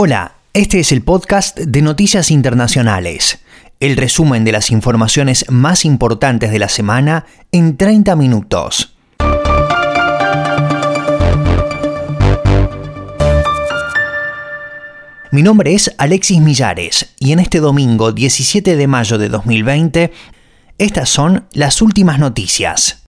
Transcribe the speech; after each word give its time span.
Hola, 0.00 0.36
este 0.54 0.78
es 0.78 0.92
el 0.92 1.02
podcast 1.02 1.58
de 1.58 1.82
Noticias 1.82 2.30
Internacionales, 2.30 3.40
el 3.80 3.96
resumen 3.96 4.44
de 4.44 4.52
las 4.52 4.70
informaciones 4.70 5.44
más 5.50 5.84
importantes 5.84 6.52
de 6.52 6.60
la 6.60 6.68
semana 6.68 7.26
en 7.50 7.76
30 7.76 8.14
minutos. 8.14 8.96
Mi 15.32 15.42
nombre 15.42 15.74
es 15.74 15.92
Alexis 15.98 16.40
Millares 16.40 17.12
y 17.18 17.32
en 17.32 17.40
este 17.40 17.58
domingo 17.58 18.12
17 18.12 18.76
de 18.76 18.86
mayo 18.86 19.18
de 19.18 19.28
2020, 19.28 20.12
estas 20.78 21.08
son 21.08 21.48
las 21.54 21.82
últimas 21.82 22.20
noticias. 22.20 23.02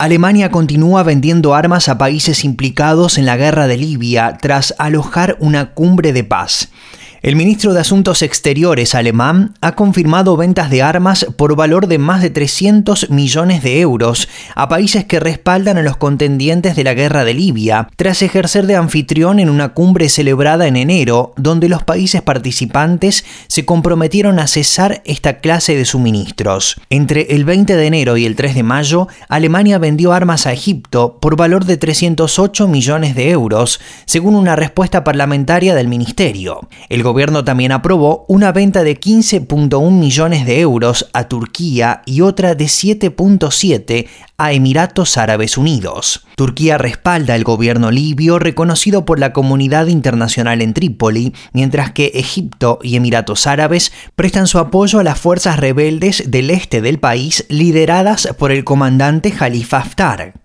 Alemania 0.00 0.50
continúa 0.50 1.02
vendiendo 1.02 1.54
armas 1.54 1.90
a 1.90 1.98
países 1.98 2.42
implicados 2.46 3.18
en 3.18 3.26
la 3.26 3.36
guerra 3.36 3.66
de 3.66 3.76
Libia 3.76 4.38
tras 4.40 4.74
alojar 4.78 5.36
una 5.40 5.74
cumbre 5.74 6.14
de 6.14 6.24
paz. 6.24 6.70
El 7.22 7.36
ministro 7.36 7.74
de 7.74 7.80
Asuntos 7.80 8.22
Exteriores 8.22 8.94
alemán 8.94 9.52
ha 9.60 9.74
confirmado 9.74 10.38
ventas 10.38 10.70
de 10.70 10.80
armas 10.80 11.26
por 11.36 11.54
valor 11.54 11.86
de 11.86 11.98
más 11.98 12.22
de 12.22 12.30
300 12.30 13.10
millones 13.10 13.62
de 13.62 13.78
euros 13.80 14.26
a 14.54 14.70
países 14.70 15.04
que 15.04 15.20
respaldan 15.20 15.76
a 15.76 15.82
los 15.82 15.98
contendientes 15.98 16.76
de 16.76 16.84
la 16.84 16.94
guerra 16.94 17.26
de 17.26 17.34
Libia, 17.34 17.88
tras 17.96 18.22
ejercer 18.22 18.66
de 18.66 18.76
anfitrión 18.76 19.38
en 19.38 19.50
una 19.50 19.74
cumbre 19.74 20.08
celebrada 20.08 20.66
en 20.66 20.76
enero, 20.76 21.34
donde 21.36 21.68
los 21.68 21.82
países 21.82 22.22
participantes 22.22 23.26
se 23.48 23.66
comprometieron 23.66 24.38
a 24.38 24.46
cesar 24.46 25.02
esta 25.04 25.40
clase 25.40 25.76
de 25.76 25.84
suministros. 25.84 26.80
Entre 26.88 27.34
el 27.34 27.44
20 27.44 27.76
de 27.76 27.86
enero 27.86 28.16
y 28.16 28.24
el 28.24 28.34
3 28.34 28.54
de 28.54 28.62
mayo, 28.62 29.08
Alemania 29.28 29.76
vendió 29.76 30.14
armas 30.14 30.46
a 30.46 30.54
Egipto 30.54 31.18
por 31.20 31.36
valor 31.36 31.66
de 31.66 31.76
308 31.76 32.66
millones 32.66 33.14
de 33.14 33.28
euros, 33.28 33.78
según 34.06 34.36
una 34.36 34.56
respuesta 34.56 35.04
parlamentaria 35.04 35.74
del 35.74 35.88
ministerio. 35.88 36.66
Gobierno 37.10 37.42
también 37.42 37.72
aprobó 37.72 38.24
una 38.28 38.52
venta 38.52 38.84
de 38.84 38.98
15.1 38.98 39.90
millones 39.90 40.46
de 40.46 40.60
euros 40.60 41.10
a 41.12 41.24
Turquía 41.24 42.02
y 42.06 42.20
otra 42.20 42.54
de 42.54 42.66
7.7 42.66 44.06
a 44.38 44.52
Emiratos 44.52 45.18
Árabes 45.18 45.58
Unidos. 45.58 46.24
Turquía 46.36 46.78
respalda 46.78 47.34
el 47.34 47.42
gobierno 47.42 47.90
libio 47.90 48.38
reconocido 48.38 49.04
por 49.04 49.18
la 49.18 49.32
comunidad 49.32 49.88
internacional 49.88 50.62
en 50.62 50.72
Trípoli, 50.72 51.34
mientras 51.52 51.90
que 51.90 52.12
Egipto 52.14 52.78
y 52.80 52.94
Emiratos 52.94 53.48
Árabes 53.48 53.92
prestan 54.14 54.46
su 54.46 54.60
apoyo 54.60 55.00
a 55.00 55.04
las 55.04 55.18
fuerzas 55.18 55.58
rebeldes 55.58 56.30
del 56.30 56.50
este 56.50 56.80
del 56.80 57.00
país 57.00 57.44
lideradas 57.48 58.28
por 58.38 58.52
el 58.52 58.62
comandante 58.62 59.32
Khalifa 59.32 59.78
Haftar. 59.78 60.39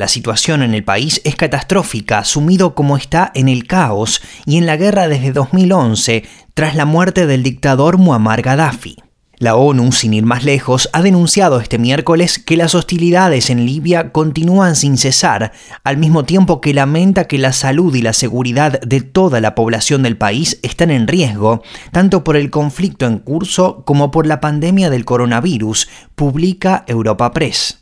La 0.00 0.08
situación 0.08 0.62
en 0.62 0.72
el 0.72 0.82
país 0.82 1.20
es 1.24 1.36
catastrófica, 1.36 2.24
sumido 2.24 2.74
como 2.74 2.96
está 2.96 3.30
en 3.34 3.50
el 3.50 3.66
caos 3.66 4.22
y 4.46 4.56
en 4.56 4.64
la 4.64 4.78
guerra 4.78 5.08
desde 5.08 5.30
2011, 5.30 6.24
tras 6.54 6.74
la 6.74 6.86
muerte 6.86 7.26
del 7.26 7.42
dictador 7.42 7.98
Muammar 7.98 8.40
Gaddafi. 8.40 8.96
La 9.36 9.56
ONU, 9.56 9.92
sin 9.92 10.14
ir 10.14 10.24
más 10.24 10.42
lejos, 10.42 10.88
ha 10.94 11.02
denunciado 11.02 11.60
este 11.60 11.78
miércoles 11.78 12.38
que 12.38 12.56
las 12.56 12.74
hostilidades 12.74 13.50
en 13.50 13.66
Libia 13.66 14.10
continúan 14.10 14.74
sin 14.74 14.96
cesar, 14.96 15.52
al 15.84 15.98
mismo 15.98 16.24
tiempo 16.24 16.62
que 16.62 16.72
lamenta 16.72 17.26
que 17.26 17.36
la 17.36 17.52
salud 17.52 17.94
y 17.94 18.00
la 18.00 18.14
seguridad 18.14 18.80
de 18.80 19.02
toda 19.02 19.42
la 19.42 19.54
población 19.54 20.02
del 20.02 20.16
país 20.16 20.60
están 20.62 20.90
en 20.90 21.08
riesgo, 21.08 21.62
tanto 21.92 22.24
por 22.24 22.38
el 22.38 22.48
conflicto 22.48 23.04
en 23.04 23.18
curso 23.18 23.84
como 23.84 24.10
por 24.10 24.26
la 24.26 24.40
pandemia 24.40 24.88
del 24.88 25.04
coronavirus, 25.04 25.90
publica 26.14 26.86
Europa 26.88 27.32
Press. 27.32 27.79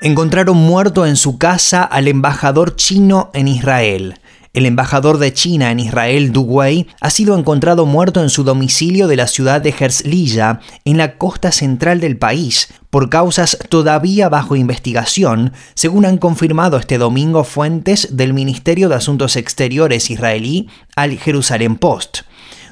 Encontraron 0.00 0.56
muerto 0.56 1.06
en 1.06 1.16
su 1.16 1.38
casa 1.38 1.82
al 1.82 2.08
embajador 2.08 2.76
chino 2.76 3.30
en 3.34 3.48
Israel. 3.48 4.20
El 4.54 4.64
embajador 4.64 5.18
de 5.18 5.32
China 5.32 5.70
en 5.70 5.78
Israel, 5.78 6.32
Du 6.32 6.42
Wei, 6.42 6.86
ha 7.00 7.10
sido 7.10 7.36
encontrado 7.38 7.84
muerto 7.84 8.22
en 8.22 8.30
su 8.30 8.44
domicilio 8.44 9.06
de 9.06 9.16
la 9.16 9.26
ciudad 9.26 9.60
de 9.60 9.74
Herzliya, 9.78 10.60
en 10.84 10.96
la 10.96 11.16
costa 11.16 11.52
central 11.52 12.00
del 12.00 12.16
país, 12.16 12.68
por 12.90 13.10
causas 13.10 13.58
todavía 13.68 14.28
bajo 14.28 14.56
investigación, 14.56 15.52
según 15.74 16.06
han 16.06 16.16
confirmado 16.16 16.78
este 16.78 16.98
domingo 16.98 17.44
fuentes 17.44 18.16
del 18.16 18.32
Ministerio 18.32 18.88
de 18.88 18.96
Asuntos 18.96 19.36
Exteriores 19.36 20.10
israelí 20.10 20.68
al 20.96 21.18
Jerusalem 21.18 21.76
Post. 21.76 22.22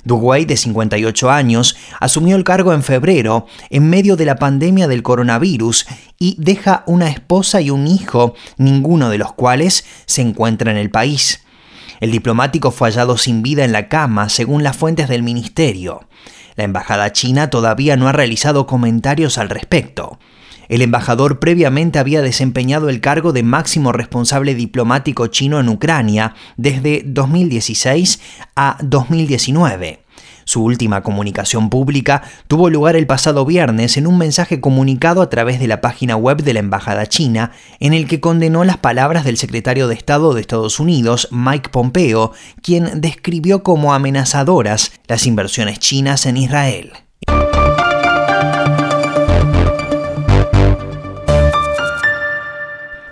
Duguay, 0.07 0.45
de 0.45 0.57
58 0.57 1.31
años, 1.33 1.77
asumió 1.99 2.37
el 2.37 2.45
cargo 2.45 2.73
en 2.73 2.85
febrero, 2.85 3.47
en 3.71 3.91
medio 3.91 4.15
de 4.15 4.25
la 4.25 4.37
pandemia 4.37 4.87
del 4.87 5.03
coronavirus, 5.03 5.85
y 6.17 6.37
deja 6.39 6.85
una 6.87 7.09
esposa 7.11 7.61
y 7.61 7.71
un 7.71 7.89
hijo, 7.89 8.35
ninguno 8.57 9.11
de 9.11 9.19
los 9.19 9.33
cuales 9.33 9.85
se 10.07 10.23
encuentra 10.23 10.71
en 10.71 10.77
el 10.77 10.91
país. 10.91 11.45
El 11.99 12.13
diplomático 12.13 12.71
fue 12.71 12.89
hallado 12.89 13.19
sin 13.19 13.43
vida 13.43 13.65
en 13.65 13.73
la 13.73 13.89
cama, 13.89 14.29
según 14.29 14.63
las 14.63 14.77
fuentes 14.77 15.09
del 15.09 15.25
ministerio. 15.25 16.07
La 16.55 16.63
embajada 16.63 17.11
china 17.11 17.51
todavía 17.51 17.97
no 17.97 18.07
ha 18.07 18.13
realizado 18.13 18.65
comentarios 18.65 19.39
al 19.39 19.49
respecto. 19.49 20.21
El 20.69 20.83
embajador 20.83 21.39
previamente 21.39 21.99
había 21.99 22.23
desempeñado 22.23 22.89
el 22.89 23.01
cargo 23.01 23.33
de 23.33 23.43
máximo 23.43 23.93
responsable 23.93 24.55
diplomático 24.55 25.27
chino 25.29 25.61
en 25.61 25.69
Ucrania 25.69 26.35
desde 26.57 27.03
2016 27.05 28.21
a 28.57 28.79
2019. 28.83 30.07
Su 30.49 30.63
última 30.63 31.03
comunicación 31.03 31.71
pública 31.71 32.23
tuvo 32.47 32.71
lugar 32.71 32.95
el 32.95 33.09
pasado 33.09 33.45
viernes 33.45 33.97
en 33.97 34.07
un 34.07 34.17
mensaje 34.17 34.61
comunicado 34.61 35.21
a 35.21 35.29
través 35.29 35.59
de 35.59 35.67
la 35.67 35.81
página 35.81 36.17
web 36.17 36.41
de 36.45 36.53
la 36.53 36.61
Embajada 36.61 37.07
China, 37.07 37.51
en 37.81 37.95
el 37.95 38.07
que 38.07 38.21
condenó 38.21 38.63
las 38.63 38.77
palabras 38.77 39.25
del 39.25 39.39
secretario 39.39 39.89
de 39.89 39.97
Estado 39.97 40.35
de 40.35 40.41
Estados 40.41 40.79
Unidos, 40.79 41.27
Mike 41.33 41.71
Pompeo, 41.71 42.33
quien 42.63 43.01
describió 43.01 43.65
como 43.65 43.93
amenazadoras 43.93 44.93
las 45.09 45.27
inversiones 45.27 45.81
chinas 45.81 46.27
en 46.27 46.37
Israel. 46.37 46.93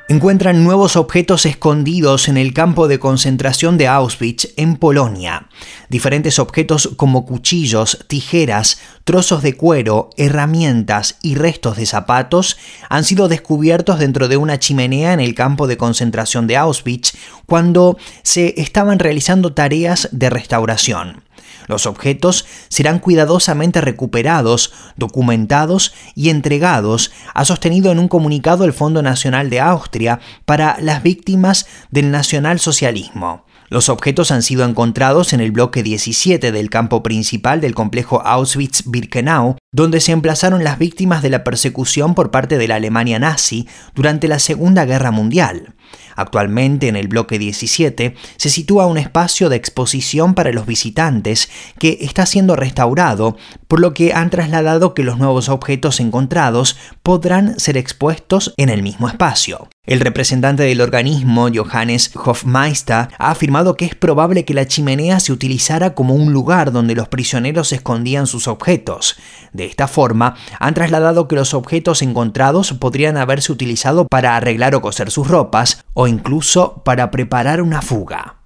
Encuentran 0.09 0.63
nuevos 0.63 0.95
objetos 0.95 1.45
escondidos 1.45 2.29
en 2.29 2.37
el 2.37 2.51
campo 2.51 2.87
de 2.87 2.97
concentración 2.97 3.77
de 3.77 3.87
Auschwitz, 3.87 4.49
en 4.57 4.75
Polonia. 4.75 5.47
Diferentes 5.87 6.39
objetos 6.39 6.89
como 6.97 7.27
cuchillos, 7.27 8.05
tijeras, 8.07 8.79
trozos 9.03 9.43
de 9.43 9.55
cuero, 9.55 10.09
herramientas 10.17 11.17
y 11.21 11.35
restos 11.35 11.77
de 11.77 11.85
zapatos 11.85 12.57
han 12.89 13.03
sido 13.03 13.27
descubiertos 13.27 13.99
dentro 13.99 14.27
de 14.27 14.37
una 14.37 14.57
chimenea 14.57 15.13
en 15.13 15.19
el 15.19 15.35
campo 15.35 15.67
de 15.67 15.77
concentración 15.77 16.47
de 16.47 16.57
Auschwitz 16.57 17.13
cuando 17.45 17.99
se 18.23 18.59
estaban 18.59 18.97
realizando 18.97 19.53
tareas 19.53 20.09
de 20.11 20.31
restauración. 20.31 21.21
Los 21.69 21.85
objetos 21.85 22.47
serán 22.67 22.97
cuidadosamente 22.97 23.79
recuperados, 23.79 24.73
documentados 24.97 25.93
y 26.15 26.29
entregados, 26.29 27.11
ha 27.35 27.45
sostenido 27.45 27.91
en 27.91 27.99
un 27.99 28.07
comunicado 28.07 28.65
el 28.65 28.73
Fondo 28.73 29.03
Nacional 29.03 29.51
de 29.51 29.59
Austria 29.59 30.19
para 30.45 30.77
las 30.81 31.03
víctimas 31.03 31.67
del 31.91 32.09
nacionalsocialismo. 32.09 33.45
Los 33.69 33.89
objetos 33.89 34.31
han 34.31 34.41
sido 34.41 34.65
encontrados 34.65 35.31
en 35.31 35.41
el 35.41 35.51
bloque 35.51 35.83
17 35.83 36.51
del 36.51 36.71
campo 36.71 37.03
principal 37.03 37.61
del 37.61 37.75
complejo 37.75 38.23
Auschwitz-Birkenau, 38.23 39.57
donde 39.71 39.99
se 39.99 40.11
emplazaron 40.11 40.63
las 40.63 40.79
víctimas 40.79 41.21
de 41.21 41.29
la 41.29 41.43
persecución 41.43 42.15
por 42.15 42.31
parte 42.31 42.57
de 42.57 42.67
la 42.67 42.75
Alemania 42.75 43.19
nazi 43.19 43.67
durante 43.93 44.27
la 44.27 44.39
Segunda 44.39 44.85
Guerra 44.85 45.11
Mundial. 45.11 45.75
Actualmente 46.15 46.87
en 46.87 46.95
el 46.95 47.07
bloque 47.07 47.39
17 47.39 48.15
se 48.37 48.49
sitúa 48.49 48.87
un 48.87 48.97
espacio 48.97 49.49
de 49.49 49.55
exposición 49.55 50.33
para 50.33 50.51
los 50.51 50.65
visitantes 50.65 51.49
que 51.79 51.99
está 52.01 52.25
siendo 52.25 52.55
restaurado, 52.55 53.37
por 53.67 53.79
lo 53.79 53.93
que 53.93 54.13
han 54.13 54.29
trasladado 54.29 54.93
que 54.93 55.03
los 55.03 55.17
nuevos 55.17 55.49
objetos 55.49 55.99
encontrados 55.99 56.77
podrán 57.03 57.59
ser 57.59 57.77
expuestos 57.77 58.53
en 58.57 58.69
el 58.69 58.83
mismo 58.83 59.07
espacio. 59.07 59.69
El 59.89 60.01
representante 60.01 60.61
del 60.61 60.81
organismo, 60.81 61.49
Johannes 61.51 62.11
Hofmeister, 62.13 63.07
ha 63.17 63.31
afirmado 63.31 63.75
que 63.75 63.85
es 63.85 63.95
probable 63.95 64.45
que 64.45 64.53
la 64.53 64.67
chimenea 64.67 65.19
se 65.19 65.31
utilizara 65.31 65.95
como 65.95 66.13
un 66.13 66.31
lugar 66.31 66.71
donde 66.71 66.93
los 66.93 67.07
prisioneros 67.07 67.73
escondían 67.73 68.27
sus 68.27 68.47
objetos. 68.47 69.15
De 69.51 69.65
esta 69.65 69.87
forma, 69.87 70.35
han 70.59 70.75
trasladado 70.75 71.27
que 71.27 71.35
los 71.35 71.55
objetos 71.55 72.03
encontrados 72.03 72.71
podrían 72.73 73.17
haberse 73.17 73.51
utilizado 73.51 74.05
para 74.07 74.35
arreglar 74.35 74.75
o 74.75 74.81
coser 74.83 75.09
sus 75.09 75.27
ropas 75.27 75.83
o 75.95 76.07
incluso 76.07 76.83
para 76.85 77.09
preparar 77.09 77.59
una 77.59 77.81
fuga. 77.81 78.38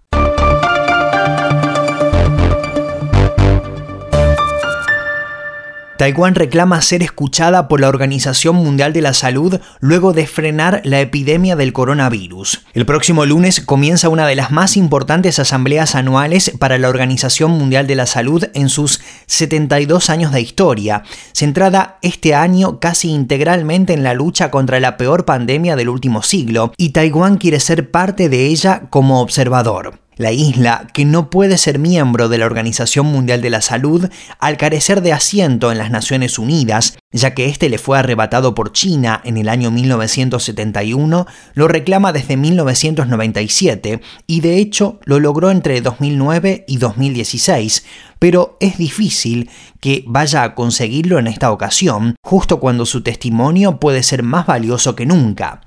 Taiwán 5.98 6.34
reclama 6.34 6.82
ser 6.82 7.04
escuchada 7.04 7.68
por 7.68 7.80
la 7.80 7.88
Organización 7.88 8.56
Mundial 8.56 8.94
de 8.94 9.02
la 9.02 9.14
Salud 9.14 9.60
luego 9.80 10.12
de 10.12 10.26
frenar 10.26 10.82
la 10.84 11.00
epidemia 11.00 11.56
del 11.56 11.72
coronavirus. 11.72 12.62
El 12.74 12.86
próximo 12.86 13.26
lunes 13.26 13.62
comienza 13.62 14.10
una 14.10 14.26
de 14.26 14.36
las 14.36 14.52
más 14.52 14.76
importantes 14.76 15.38
asambleas 15.38 15.94
anuales 15.94 16.52
para 16.58 16.80
la 16.80 16.90
Organización 16.90 17.52
Mundial 17.52 17.86
de 17.86 17.96
la 17.96 18.08
Salud 18.08 18.46
en 18.56 18.70
sus 18.70 19.02
72 19.28 20.10
años 20.10 20.32
de 20.32 20.42
historia, 20.42 21.04
centrada 21.32 22.00
este 22.02 22.34
año 22.34 22.80
casi 22.80 23.12
integralmente 23.12 23.94
en 23.94 24.04
la 24.04 24.16
lucha 24.16 24.50
contra 24.50 24.80
la 24.80 24.98
peor 24.98 25.26
pandemia 25.26 25.76
del 25.76 25.90
último 25.90 26.24
siglo, 26.24 26.74
y 26.76 26.90
Taiwán 26.90 27.38
quiere 27.38 27.60
ser 27.60 27.92
parte 27.92 28.30
de 28.30 28.48
ella 28.48 28.84
como 28.90 29.22
observador. 29.22 30.03
La 30.16 30.32
isla, 30.32 30.88
que 30.94 31.06
no 31.06 31.30
puede 31.30 31.58
ser 31.58 31.80
miembro 31.80 32.30
de 32.30 32.38
la 32.38 32.46
Organización 32.46 33.08
Mundial 33.08 33.42
de 33.42 33.50
la 33.50 33.62
Salud 33.62 34.10
al 34.40 34.58
carecer 34.58 35.02
de 35.02 35.14
asiento 35.14 35.72
en 35.72 35.78
las 35.78 35.92
Naciones 35.92 36.38
Unidas, 36.38 36.98
ya 37.12 37.34
que 37.34 37.46
este 37.46 37.70
le 37.70 37.78
fue 37.78 37.98
arrebatado 37.98 38.54
por 38.54 38.72
China 38.72 39.22
en 39.24 39.38
el 39.38 39.50
año 39.50 39.72
1971, 39.72 41.26
lo 41.54 41.68
reclama 41.68 42.12
desde 42.12 42.38
1997 42.38 44.02
y 44.28 44.42
de 44.42 44.58
hecho 44.58 45.00
lo 45.06 45.20
logró 45.20 45.52
entre 45.52 45.82
2009 45.82 46.66
y 46.68 46.78
2016, 46.78 47.86
pero 48.20 48.58
es 48.60 48.78
difícil 48.78 49.50
que 49.80 50.04
vaya 50.08 50.44
a 50.44 50.56
conseguirlo 50.56 51.20
en 51.20 51.28
esta 51.28 51.52
ocasión, 51.52 52.16
justo 52.24 52.60
cuando 52.60 52.86
su 52.86 53.02
testimonio 53.02 53.80
puede 53.80 54.04
ser 54.04 54.24
más 54.24 54.46
valioso 54.46 54.96
que 54.96 55.06
nunca. 55.06 55.62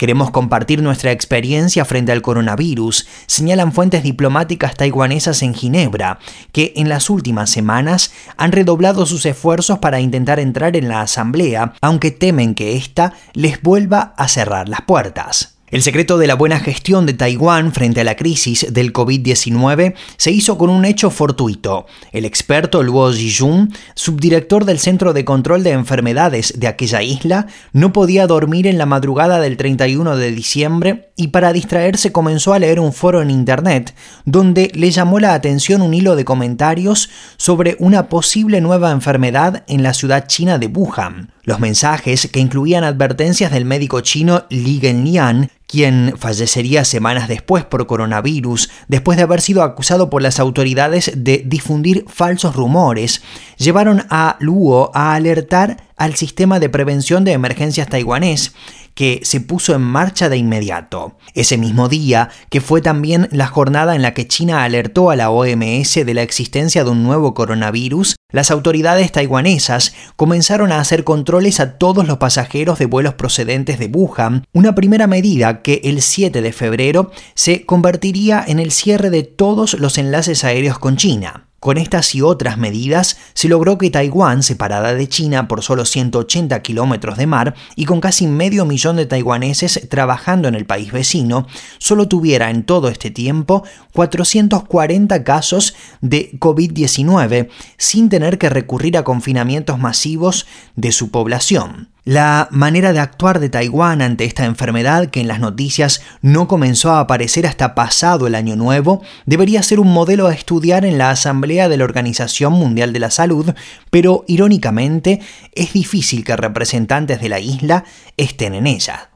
Queremos 0.00 0.30
compartir 0.30 0.80
nuestra 0.82 1.12
experiencia 1.12 1.84
frente 1.84 2.10
al 2.10 2.22
coronavirus, 2.22 3.06
señalan 3.26 3.70
fuentes 3.70 4.02
diplomáticas 4.02 4.74
taiwanesas 4.74 5.42
en 5.42 5.52
Ginebra, 5.52 6.18
que 6.52 6.72
en 6.76 6.88
las 6.88 7.10
últimas 7.10 7.50
semanas 7.50 8.10
han 8.38 8.50
redoblado 8.50 9.04
sus 9.04 9.26
esfuerzos 9.26 9.78
para 9.78 10.00
intentar 10.00 10.40
entrar 10.40 10.74
en 10.74 10.88
la 10.88 11.02
asamblea, 11.02 11.74
aunque 11.82 12.12
temen 12.12 12.54
que 12.54 12.78
ésta 12.78 13.12
les 13.34 13.60
vuelva 13.60 14.14
a 14.16 14.26
cerrar 14.28 14.70
las 14.70 14.80
puertas. 14.80 15.59
El 15.70 15.82
secreto 15.82 16.18
de 16.18 16.26
la 16.26 16.34
buena 16.34 16.58
gestión 16.58 17.06
de 17.06 17.14
Taiwán 17.14 17.72
frente 17.72 18.00
a 18.00 18.04
la 18.04 18.16
crisis 18.16 18.66
del 18.72 18.92
COVID-19 18.92 19.94
se 20.16 20.32
hizo 20.32 20.58
con 20.58 20.68
un 20.68 20.84
hecho 20.84 21.10
fortuito. 21.10 21.86
El 22.10 22.24
experto 22.24 22.82
Luo 22.82 23.12
Zijun, 23.12 23.72
subdirector 23.94 24.64
del 24.64 24.80
Centro 24.80 25.12
de 25.12 25.24
Control 25.24 25.62
de 25.62 25.70
Enfermedades 25.70 26.54
de 26.58 26.66
aquella 26.66 27.04
isla, 27.04 27.46
no 27.72 27.92
podía 27.92 28.26
dormir 28.26 28.66
en 28.66 28.78
la 28.78 28.86
madrugada 28.86 29.38
del 29.38 29.56
31 29.56 30.16
de 30.16 30.32
diciembre 30.32 31.12
y 31.14 31.28
para 31.28 31.52
distraerse 31.52 32.10
comenzó 32.10 32.52
a 32.52 32.58
leer 32.58 32.80
un 32.80 32.92
foro 32.92 33.22
en 33.22 33.30
Internet 33.30 33.94
donde 34.24 34.72
le 34.74 34.90
llamó 34.90 35.20
la 35.20 35.34
atención 35.34 35.82
un 35.82 35.94
hilo 35.94 36.16
de 36.16 36.24
comentarios 36.24 37.10
sobre 37.36 37.76
una 37.78 38.08
posible 38.08 38.60
nueva 38.60 38.90
enfermedad 38.90 39.62
en 39.68 39.84
la 39.84 39.94
ciudad 39.94 40.26
china 40.26 40.58
de 40.58 40.66
Wuhan. 40.66 41.30
Los 41.50 41.58
mensajes, 41.58 42.28
que 42.32 42.38
incluían 42.38 42.84
advertencias 42.84 43.50
del 43.50 43.64
médico 43.64 44.02
chino 44.02 44.44
Li 44.50 44.78
Genlian, 44.78 45.50
quien 45.66 46.14
fallecería 46.16 46.84
semanas 46.84 47.26
después 47.26 47.64
por 47.64 47.88
coronavirus, 47.88 48.70
después 48.86 49.16
de 49.16 49.24
haber 49.24 49.40
sido 49.40 49.64
acusado 49.64 50.10
por 50.10 50.22
las 50.22 50.38
autoridades 50.38 51.10
de 51.16 51.42
difundir 51.44 52.04
falsos 52.06 52.54
rumores, 52.54 53.22
llevaron 53.56 54.04
a 54.10 54.36
Luo 54.38 54.92
a 54.94 55.14
alertar 55.14 55.88
al 55.96 56.14
sistema 56.14 56.60
de 56.60 56.68
prevención 56.68 57.24
de 57.24 57.32
emergencias 57.32 57.88
taiwanés, 57.88 58.52
que 59.00 59.20
se 59.22 59.40
puso 59.40 59.74
en 59.74 59.80
marcha 59.80 60.28
de 60.28 60.36
inmediato. 60.36 61.16
Ese 61.32 61.56
mismo 61.56 61.88
día, 61.88 62.28
que 62.50 62.60
fue 62.60 62.82
también 62.82 63.30
la 63.32 63.46
jornada 63.46 63.96
en 63.96 64.02
la 64.02 64.12
que 64.12 64.28
China 64.28 64.62
alertó 64.62 65.08
a 65.08 65.16
la 65.16 65.30
OMS 65.30 65.94
de 66.04 66.12
la 66.12 66.20
existencia 66.20 66.84
de 66.84 66.90
un 66.90 67.02
nuevo 67.02 67.32
coronavirus, 67.32 68.16
las 68.30 68.50
autoridades 68.50 69.10
taiwanesas 69.10 69.94
comenzaron 70.16 70.70
a 70.70 70.80
hacer 70.80 71.02
controles 71.04 71.60
a 71.60 71.78
todos 71.78 72.06
los 72.06 72.18
pasajeros 72.18 72.78
de 72.78 72.84
vuelos 72.84 73.14
procedentes 73.14 73.78
de 73.78 73.86
Wuhan, 73.86 74.44
una 74.52 74.74
primera 74.74 75.06
medida 75.06 75.62
que 75.62 75.80
el 75.84 76.02
7 76.02 76.42
de 76.42 76.52
febrero 76.52 77.10
se 77.34 77.64
convertiría 77.64 78.44
en 78.46 78.58
el 78.58 78.70
cierre 78.70 79.08
de 79.08 79.22
todos 79.22 79.80
los 79.80 79.96
enlaces 79.96 80.44
aéreos 80.44 80.78
con 80.78 80.98
China. 80.98 81.49
Con 81.60 81.76
estas 81.76 82.14
y 82.14 82.22
otras 82.22 82.56
medidas 82.56 83.18
se 83.34 83.46
logró 83.46 83.76
que 83.76 83.90
Taiwán, 83.90 84.42
separada 84.42 84.94
de 84.94 85.06
China 85.10 85.46
por 85.46 85.62
solo 85.62 85.84
180 85.84 86.62
kilómetros 86.62 87.18
de 87.18 87.26
mar 87.26 87.54
y 87.76 87.84
con 87.84 88.00
casi 88.00 88.26
medio 88.26 88.64
millón 88.64 88.96
de 88.96 89.04
taiwaneses 89.04 89.86
trabajando 89.90 90.48
en 90.48 90.54
el 90.54 90.64
país 90.64 90.90
vecino, 90.90 91.46
solo 91.76 92.08
tuviera 92.08 92.48
en 92.48 92.62
todo 92.62 92.88
este 92.88 93.10
tiempo 93.10 93.62
440 93.92 95.22
casos 95.22 95.74
de 96.00 96.32
COVID-19 96.38 97.50
sin 97.76 98.08
tener 98.08 98.38
que 98.38 98.48
recurrir 98.48 98.96
a 98.96 99.04
confinamientos 99.04 99.78
masivos 99.78 100.46
de 100.76 100.92
su 100.92 101.10
población. 101.10 101.90
La 102.04 102.48
manera 102.50 102.92
de 102.92 102.98
actuar 102.98 103.40
de 103.40 103.50
Taiwán 103.50 104.00
ante 104.00 104.24
esta 104.24 104.46
enfermedad, 104.46 105.08
que 105.10 105.20
en 105.20 105.28
las 105.28 105.38
noticias 105.38 106.02
no 106.22 106.48
comenzó 106.48 106.92
a 106.92 107.00
aparecer 107.00 107.46
hasta 107.46 107.74
pasado 107.74 108.26
el 108.26 108.34
año 108.34 108.56
nuevo, 108.56 109.02
debería 109.26 109.62
ser 109.62 109.80
un 109.80 109.92
modelo 109.92 110.26
a 110.26 110.32
estudiar 110.32 110.86
en 110.86 110.96
la 110.96 111.10
Asamblea 111.10 111.68
de 111.68 111.76
la 111.76 111.84
Organización 111.84 112.54
Mundial 112.54 112.94
de 112.94 113.00
la 113.00 113.10
Salud, 113.10 113.54
pero 113.90 114.24
irónicamente 114.28 115.20
es 115.54 115.74
difícil 115.74 116.24
que 116.24 116.36
representantes 116.36 117.20
de 117.20 117.28
la 117.28 117.38
isla 117.38 117.84
estén 118.16 118.54
en 118.54 118.66
ella. 118.66 119.10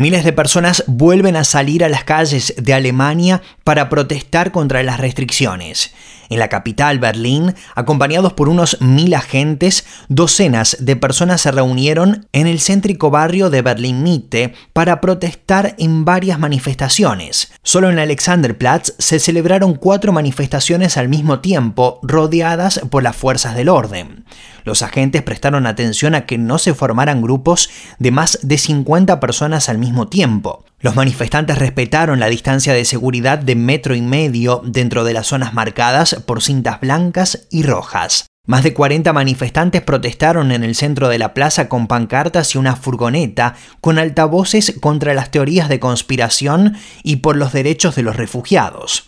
Miles 0.00 0.24
de 0.24 0.32
personas 0.32 0.82
vuelven 0.86 1.36
a 1.36 1.44
salir 1.44 1.84
a 1.84 1.90
las 1.90 2.04
calles 2.04 2.54
de 2.56 2.72
Alemania 2.72 3.42
para 3.64 3.90
protestar 3.90 4.50
contra 4.50 4.82
las 4.82 4.98
restricciones. 4.98 5.92
En 6.30 6.38
la 6.38 6.48
capital, 6.48 7.00
Berlín, 7.00 7.56
acompañados 7.74 8.34
por 8.34 8.48
unos 8.48 8.80
mil 8.80 9.14
agentes, 9.14 9.84
docenas 10.08 10.76
de 10.78 10.94
personas 10.94 11.40
se 11.40 11.50
reunieron 11.50 12.28
en 12.32 12.46
el 12.46 12.60
céntrico 12.60 13.10
barrio 13.10 13.50
de 13.50 13.62
Berlín-Mitte 13.62 14.54
para 14.72 15.00
protestar 15.00 15.74
en 15.78 16.04
varias 16.04 16.38
manifestaciones. 16.38 17.52
Solo 17.64 17.90
en 17.90 17.98
Alexanderplatz 17.98 18.94
se 18.98 19.18
celebraron 19.18 19.74
cuatro 19.74 20.12
manifestaciones 20.12 20.96
al 20.96 21.08
mismo 21.08 21.40
tiempo, 21.40 21.98
rodeadas 22.04 22.80
por 22.90 23.02
las 23.02 23.16
fuerzas 23.16 23.56
del 23.56 23.68
orden. 23.68 24.24
Los 24.64 24.82
agentes 24.82 25.22
prestaron 25.22 25.66
atención 25.66 26.14
a 26.14 26.26
que 26.26 26.38
no 26.38 26.58
se 26.58 26.74
formaran 26.74 27.22
grupos 27.22 27.70
de 27.98 28.12
más 28.12 28.38
de 28.42 28.56
50 28.56 29.18
personas 29.18 29.68
al 29.68 29.78
mismo 29.78 30.06
tiempo. 30.06 30.64
Los 30.82 30.96
manifestantes 30.96 31.58
respetaron 31.58 32.20
la 32.20 32.28
distancia 32.28 32.72
de 32.72 32.86
seguridad 32.86 33.38
de 33.38 33.54
metro 33.54 33.94
y 33.94 34.00
medio 34.00 34.62
dentro 34.64 35.04
de 35.04 35.12
las 35.12 35.26
zonas 35.26 35.52
marcadas 35.52 36.14
por 36.24 36.42
cintas 36.42 36.80
blancas 36.80 37.46
y 37.50 37.64
rojas. 37.64 38.30
Más 38.46 38.62
de 38.62 38.72
40 38.72 39.12
manifestantes 39.12 39.82
protestaron 39.82 40.50
en 40.52 40.64
el 40.64 40.74
centro 40.74 41.10
de 41.10 41.18
la 41.18 41.34
plaza 41.34 41.68
con 41.68 41.86
pancartas 41.86 42.54
y 42.54 42.58
una 42.58 42.76
furgoneta 42.76 43.56
con 43.82 43.98
altavoces 43.98 44.74
contra 44.80 45.12
las 45.12 45.30
teorías 45.30 45.68
de 45.68 45.80
conspiración 45.80 46.78
y 47.02 47.16
por 47.16 47.36
los 47.36 47.52
derechos 47.52 47.94
de 47.94 48.02
los 48.02 48.16
refugiados. 48.16 49.06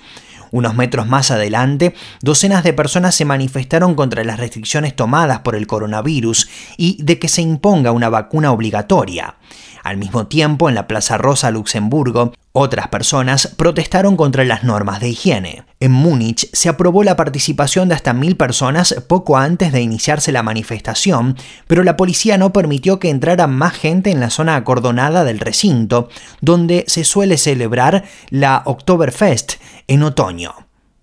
Unos 0.53 0.75
metros 0.75 1.09
más 1.09 1.31
adelante, 1.31 1.95
docenas 2.21 2.63
de 2.63 2.75
personas 2.75 3.15
se 3.15 3.25
manifestaron 3.25 3.95
contra 3.95 4.23
las 4.23 4.39
restricciones 4.39 4.95
tomadas 4.95 5.41
por 5.41 5.57
el 5.57 5.67
coronavirus 5.67 6.49
y 6.77 7.03
de 7.03 7.19
que 7.19 7.29
se 7.29 7.41
imponga 7.41 7.91
una 7.91 8.11
vacuna 8.11 8.53
obligatoria. 8.53 9.37
Al 9.83 9.97
mismo 9.97 10.27
tiempo, 10.27 10.69
en 10.69 10.75
la 10.75 10.87
Plaza 10.87 11.19
Rosa 11.19 11.51
Luxemburgo, 11.51 12.35
otras 12.53 12.89
personas 12.89 13.47
protestaron 13.57 14.17
contra 14.17 14.45
las 14.45 14.63
normas 14.63 15.01
de 15.01 15.09
higiene. 15.09 15.65
En 15.81 15.91
Múnich 15.91 16.49
se 16.53 16.69
aprobó 16.69 17.03
la 17.03 17.17
participación 17.17 17.89
de 17.89 17.95
hasta 17.95 18.13
mil 18.13 18.37
personas 18.37 18.95
poco 19.09 19.39
antes 19.39 19.73
de 19.73 19.81
iniciarse 19.81 20.33
la 20.33 20.43
manifestación, 20.43 21.37
pero 21.67 21.83
la 21.83 21.97
policía 21.97 22.37
no 22.37 22.53
permitió 22.53 22.99
que 22.99 23.11
entrara 23.11 23.47
más 23.47 23.73
gente 23.73 24.11
en 24.11 24.21
la 24.21 24.31
zona 24.31 24.57
acordonada 24.57 25.25
del 25.25 25.41
recinto, 25.41 26.09
donde 26.41 26.85
se 26.89 27.05
suele 27.05 27.39
celebrar 27.39 28.05
la 28.29 28.63
Oktoberfest 28.67 29.55
en 29.89 30.03
otoño. 30.03 30.55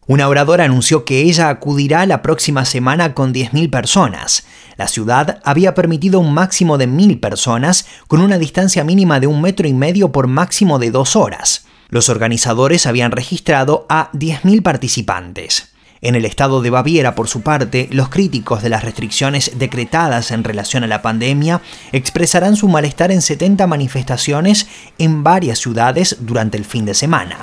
Una 0.09 0.27
oradora 0.27 0.63
anunció 0.63 1.05
que 1.05 1.21
ella 1.21 1.49
acudirá 1.49 2.05
la 2.07 2.23
próxima 2.23 2.65
semana 2.65 3.13
con 3.13 3.31
10.000 3.31 3.69
personas. 3.69 4.43
La 4.79 4.87
ciudad 4.87 5.41
había 5.43 5.75
permitido 5.75 6.21
un 6.21 6.33
máximo 6.33 6.77
de 6.77 6.87
1.000 6.87 7.19
personas 7.19 7.85
con 8.07 8.21
una 8.21 8.37
distancia 8.37 8.85
mínima 8.85 9.19
de 9.19 9.27
un 9.27 9.41
metro 9.41 9.67
y 9.67 9.73
medio 9.73 10.13
por 10.13 10.27
máximo 10.27 10.79
de 10.79 10.89
dos 10.89 11.17
horas. 11.17 11.65
Los 11.89 12.07
organizadores 12.07 12.85
habían 12.85 13.11
registrado 13.11 13.85
a 13.89 14.09
10.000 14.13 14.63
participantes. 14.63 15.73
En 15.99 16.15
el 16.15 16.23
estado 16.23 16.61
de 16.61 16.69
Baviera, 16.69 17.13
por 17.13 17.27
su 17.27 17.41
parte, 17.41 17.89
los 17.91 18.07
críticos 18.07 18.63
de 18.63 18.69
las 18.69 18.85
restricciones 18.85 19.59
decretadas 19.59 20.31
en 20.31 20.45
relación 20.45 20.85
a 20.85 20.87
la 20.87 21.01
pandemia 21.01 21.59
expresarán 21.91 22.55
su 22.55 22.69
malestar 22.69 23.11
en 23.11 23.21
70 23.21 23.67
manifestaciones 23.67 24.67
en 24.97 25.25
varias 25.25 25.59
ciudades 25.59 26.15
durante 26.21 26.55
el 26.57 26.63
fin 26.63 26.85
de 26.85 26.93
semana. 26.93 27.35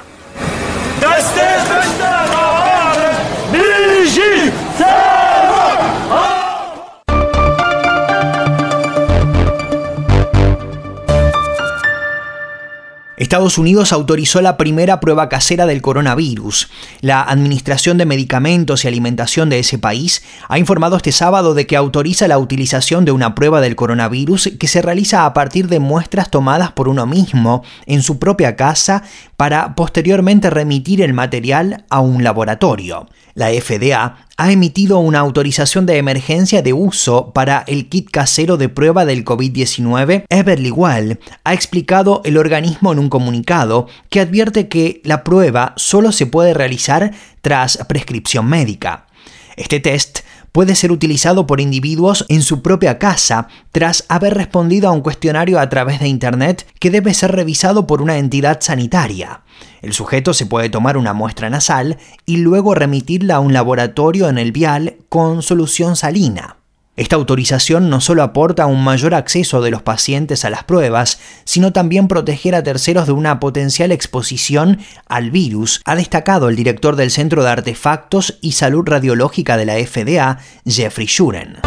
Estados 13.17 13.57
Unidos 13.57 13.95
autorizó 13.95 14.43
la 14.43 14.59
primera 14.59 15.01
prueba 15.01 15.31
casera 15.31 15.65
del 15.65 15.81
coronavirus. 15.81 16.69
La 17.01 17.23
Administración 17.23 17.97
de 17.97 18.05
Medicamentos 18.05 18.85
y 18.85 18.89
Alimentación 18.89 19.49
de 19.49 19.59
ese 19.59 19.79
país 19.79 20.23
ha 20.49 20.59
informado 20.59 20.97
este 20.97 21.13
sábado 21.13 21.55
de 21.55 21.67
que 21.67 21.77
autoriza 21.77 22.29
la 22.29 22.39
utilización 22.39 23.07
de 23.07 23.13
una 23.13 23.35
prueba 23.35 23.63
del 23.63 23.75
coronavirus 23.75 24.51
que 24.59 24.69
se 24.69 24.83
realiza 24.83 25.25
a 25.25 25.33
partir 25.33 25.69
de 25.69 25.81
muestras 25.81 26.31
tomadas 26.31 26.73
por 26.73 26.89
uno 26.89 27.07
mismo 27.07 27.63
en 27.87 28.03
su 28.03 28.19
propia 28.19 28.55
casa 28.55 29.03
para 29.39 29.75
posteriormente 29.75 30.51
remitir 30.51 31.01
el 31.01 31.15
material 31.15 31.85
a 31.89 32.01
un 32.01 32.23
laboratorio. 32.23 33.09
La 33.33 33.49
FDA 33.49 34.26
ha 34.37 34.53
emitido 34.53 34.99
una 34.99 35.21
autorización 35.21 35.87
de 35.87 35.97
emergencia 35.97 36.61
de 36.63 36.73
uso 36.73 37.33
para 37.33 37.65
el 37.67 37.89
kit 37.89 38.11
casero 38.11 38.57
de 38.57 38.69
prueba 38.69 39.07
del 39.07 39.25
COVID-19, 39.25 40.25
Everly 40.29 40.71
Well 40.71 41.19
ha 41.45 41.55
explicado 41.55 42.21
el 42.25 42.37
organismo 42.37 42.93
en 42.93 42.99
un 42.99 43.09
comunicado 43.09 43.89
que 44.11 44.21
advierte 44.21 44.69
que 44.69 45.01
la 45.05 45.25
prueba 45.25 45.73
solo 45.77 46.13
se 46.13 46.27
puede 46.27 46.53
realizar 46.53 47.13
tras 47.41 47.79
prescripción 47.89 48.47
médica. 48.47 49.07
Este 49.57 49.81
test 49.81 50.21
puede 50.57 50.75
ser 50.75 50.91
utilizado 50.91 51.47
por 51.47 51.61
individuos 51.61 52.25
en 52.31 52.41
su 52.41 52.63
propia 52.63 52.99
casa 52.99 53.49
tras 53.73 54.07
haber 54.09 54.33
respondido 54.33 54.89
a 54.89 54.93
un 54.93 55.03
cuestionario 55.03 55.61
a 55.61 55.69
través 55.69 56.01
de 56.01 56.09
Internet 56.09 56.67
que 56.81 56.91
debe 56.91 57.13
ser 57.13 57.33
revisado 57.33 57.87
por 57.87 58.01
una 58.01 58.17
entidad 58.17 58.63
sanitaria. 58.63 59.43
El 59.83 59.93
sujeto 59.93 60.33
se 60.33 60.47
puede 60.47 60.71
tomar 60.71 60.97
una 60.97 61.13
muestra 61.13 61.51
nasal 61.51 61.99
y 62.25 62.39
luego 62.39 62.75
remitirla 62.75 63.35
a 63.35 63.41
un 63.41 63.53
laboratorio 63.53 64.31
en 64.31 64.39
el 64.39 64.51
vial 64.51 64.97
con 65.11 65.43
solución 65.43 65.95
salina. 65.95 66.57
Esta 66.97 67.17
autorización 67.17 67.91
no 67.91 68.01
solo 68.01 68.23
aporta 68.23 68.65
un 68.65 68.83
mayor 68.83 69.15
acceso 69.15 69.61
de 69.61 69.71
los 69.71 69.83
pacientes 69.83 70.47
a 70.47 70.51
las 70.51 70.65
pruebas, 70.65 71.19
sino 71.45 71.73
también 71.73 72.09
proteger 72.09 72.55
a 72.55 72.63
terceros 72.63 73.07
de 73.07 73.13
una 73.13 73.39
potencial 73.39 73.93
exposición 73.93 74.79
al 75.07 75.31
virus, 75.31 75.83
ha 75.85 75.95
destacado 75.95 76.49
el 76.49 76.57
director 76.57 76.97
del 76.97 77.11
Centro 77.11 77.43
de 77.45 77.51
Artefactos 77.51 78.39
y 78.41 78.53
Salud 78.53 78.85
Radiológica 78.87 79.59
de 79.59 79.67
la 79.67 79.75
FDA, 79.75 80.39
Jeffrey 80.65 81.07
Shuren. 81.07 81.59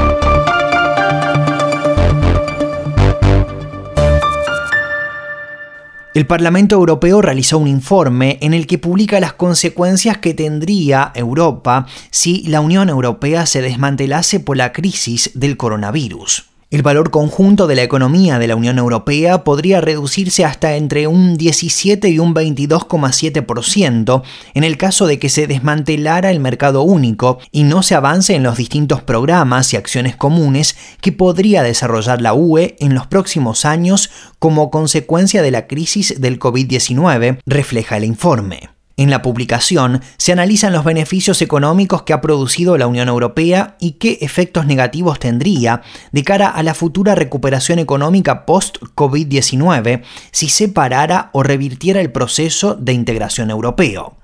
El 6.15 6.25
Parlamento 6.25 6.75
Europeo 6.75 7.21
realizó 7.21 7.59
un 7.59 7.67
informe 7.67 8.39
en 8.41 8.55
el 8.55 8.65
que 8.65 8.79
publica 8.79 9.19
las 9.19 9.33
consecuencias 9.33 10.17
que 10.17 10.33
tendría 10.33 11.11
Europa 11.13 11.85
si 12.09 12.41
la 12.47 12.61
Unión 12.61 12.89
Europea 12.89 13.45
se 13.45 13.61
desmantelase 13.61 14.39
por 14.39 14.57
la 14.57 14.73
crisis 14.73 15.31
del 15.35 15.55
coronavirus. 15.55 16.48
El 16.71 16.83
valor 16.83 17.09
conjunto 17.09 17.65
de 17.65 17.75
la 17.75 17.81
economía 17.81 18.37
de 18.37 18.47
la 18.47 18.55
Unión 18.55 18.77
Europea 18.77 19.43
podría 19.43 19.81
reducirse 19.81 20.45
hasta 20.45 20.75
entre 20.75 21.07
un 21.07 21.35
17 21.35 22.09
y 22.09 22.19
un 22.19 22.35
22,7% 22.35 24.21
en 24.53 24.63
el 24.63 24.77
caso 24.77 25.07
de 25.07 25.17
que 25.17 25.29
se 25.29 25.47
desmantelara 25.47 26.29
el 26.29 26.39
mercado 26.39 26.83
único 26.83 27.39
y 27.51 27.63
no 27.63 27.81
se 27.81 27.95
avance 27.95 28.35
en 28.35 28.43
los 28.43 28.55
distintos 28.55 29.01
programas 29.01 29.73
y 29.73 29.77
acciones 29.77 30.15
comunes 30.15 30.77
que 31.01 31.11
podría 31.11 31.63
desarrollar 31.63 32.21
la 32.21 32.35
UE 32.35 32.75
en 32.79 32.93
los 32.93 33.07
próximos 33.07 33.65
años 33.65 34.11
como 34.37 34.69
consecuencia 34.69 35.41
de 35.41 35.49
la 35.49 35.65
crisis 35.65 36.21
del 36.21 36.37
COVID-19, 36.37 37.39
refleja 37.47 37.97
el 37.97 38.03
informe. 38.03 38.78
En 38.99 39.09
la 39.09 39.21
publicación 39.21 40.01
se 40.17 40.33
analizan 40.33 40.73
los 40.73 40.83
beneficios 40.83 41.41
económicos 41.41 42.01
que 42.01 42.11
ha 42.11 42.19
producido 42.19 42.77
la 42.77 42.85
Unión 42.85 43.07
Europea 43.07 43.77
y 43.79 43.91
qué 43.93 44.17
efectos 44.19 44.65
negativos 44.65 45.19
tendría 45.19 45.83
de 46.11 46.25
cara 46.25 46.49
a 46.49 46.61
la 46.63 46.73
futura 46.73 47.15
recuperación 47.15 47.79
económica 47.79 48.45
post-COVID-19 48.45 50.01
si 50.31 50.49
se 50.49 50.67
parara 50.67 51.29
o 51.31 51.43
revirtiera 51.43 52.01
el 52.01 52.11
proceso 52.11 52.75
de 52.75 52.91
integración 52.91 53.51
europeo. 53.51 54.17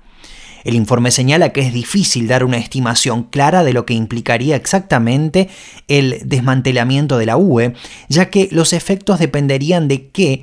El 0.62 0.74
informe 0.74 1.10
señala 1.10 1.54
que 1.54 1.62
es 1.62 1.72
difícil 1.72 2.28
dar 2.28 2.44
una 2.44 2.58
estimación 2.58 3.22
clara 3.22 3.64
de 3.64 3.72
lo 3.72 3.86
que 3.86 3.94
implicaría 3.94 4.56
exactamente 4.56 5.48
el 5.88 6.20
desmantelamiento 6.26 7.16
de 7.16 7.24
la 7.24 7.38
UE, 7.38 7.72
ya 8.10 8.28
que 8.28 8.50
los 8.52 8.74
efectos 8.74 9.20
dependerían 9.20 9.88
de 9.88 10.08
qué, 10.08 10.42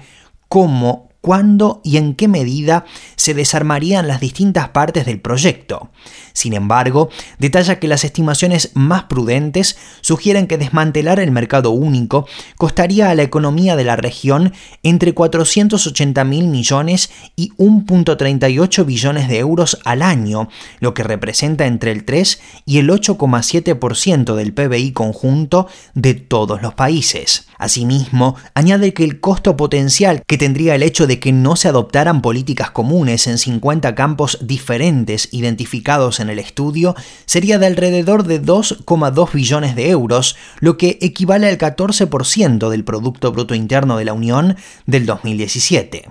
cómo, 0.49 1.12
cuándo 1.23 1.79
y 1.85 1.95
en 1.95 2.15
qué 2.15 2.27
medida 2.27 2.83
se 3.15 3.33
desarmarían 3.33 4.09
las 4.09 4.19
distintas 4.19 4.67
partes 4.69 5.05
del 5.05 5.21
proyecto. 5.21 5.89
Sin 6.33 6.51
embargo, 6.51 7.09
detalla 7.39 7.79
que 7.79 7.87
las 7.87 8.03
estimaciones 8.03 8.71
más 8.73 9.03
prudentes 9.03 9.77
sugieren 10.01 10.47
que 10.47 10.57
desmantelar 10.57 11.21
el 11.21 11.31
mercado 11.31 11.71
único 11.71 12.27
costaría 12.57 13.09
a 13.09 13.15
la 13.15 13.23
economía 13.23 13.77
de 13.77 13.85
la 13.85 13.95
región 13.95 14.51
entre 14.83 15.13
480 15.13 16.25
mil 16.25 16.47
millones 16.47 17.09
y 17.37 17.51
1.38 17.51 18.85
billones 18.85 19.29
de 19.29 19.39
euros 19.39 19.79
al 19.85 20.01
año, 20.01 20.49
lo 20.81 20.93
que 20.93 21.03
representa 21.03 21.67
entre 21.67 21.93
el 21.93 22.03
3 22.03 22.41
y 22.65 22.79
el 22.79 22.89
8,7% 22.89 24.35
del 24.35 24.53
PBI 24.53 24.91
conjunto 24.91 25.67
de 25.93 26.15
todos 26.15 26.61
los 26.61 26.73
países. 26.73 27.47
Asimismo, 27.63 28.35
añade 28.55 28.93
que 28.93 29.05
el 29.05 29.21
costo 29.21 29.55
potencial 29.55 30.23
que 30.27 30.37
tendría 30.37 30.75
el 30.75 30.83
hecho 30.83 31.07
de 31.07 31.21
que 31.21 31.31
no 31.31 31.55
se 31.55 31.69
adoptaran 31.69 32.21
políticas 32.21 32.71
comunes 32.71 33.25
en 33.25 33.37
50 33.37 33.95
campos 33.95 34.37
diferentes 34.41 35.29
identificados 35.31 36.19
en 36.19 36.29
el 36.29 36.39
estudio 36.39 36.93
sería 37.25 37.59
de 37.59 37.67
alrededor 37.67 38.25
de 38.25 38.41
2,2 38.41 39.31
billones 39.31 39.77
de 39.77 39.91
euros, 39.91 40.35
lo 40.59 40.77
que 40.77 40.97
equivale 40.99 41.47
al 41.47 41.57
14% 41.57 42.69
del 42.69 42.83
Producto 42.83 43.31
Bruto 43.31 43.55
Interno 43.55 43.95
de 43.95 44.03
la 44.03 44.11
Unión 44.11 44.57
del 44.85 45.05
2017. 45.05 46.09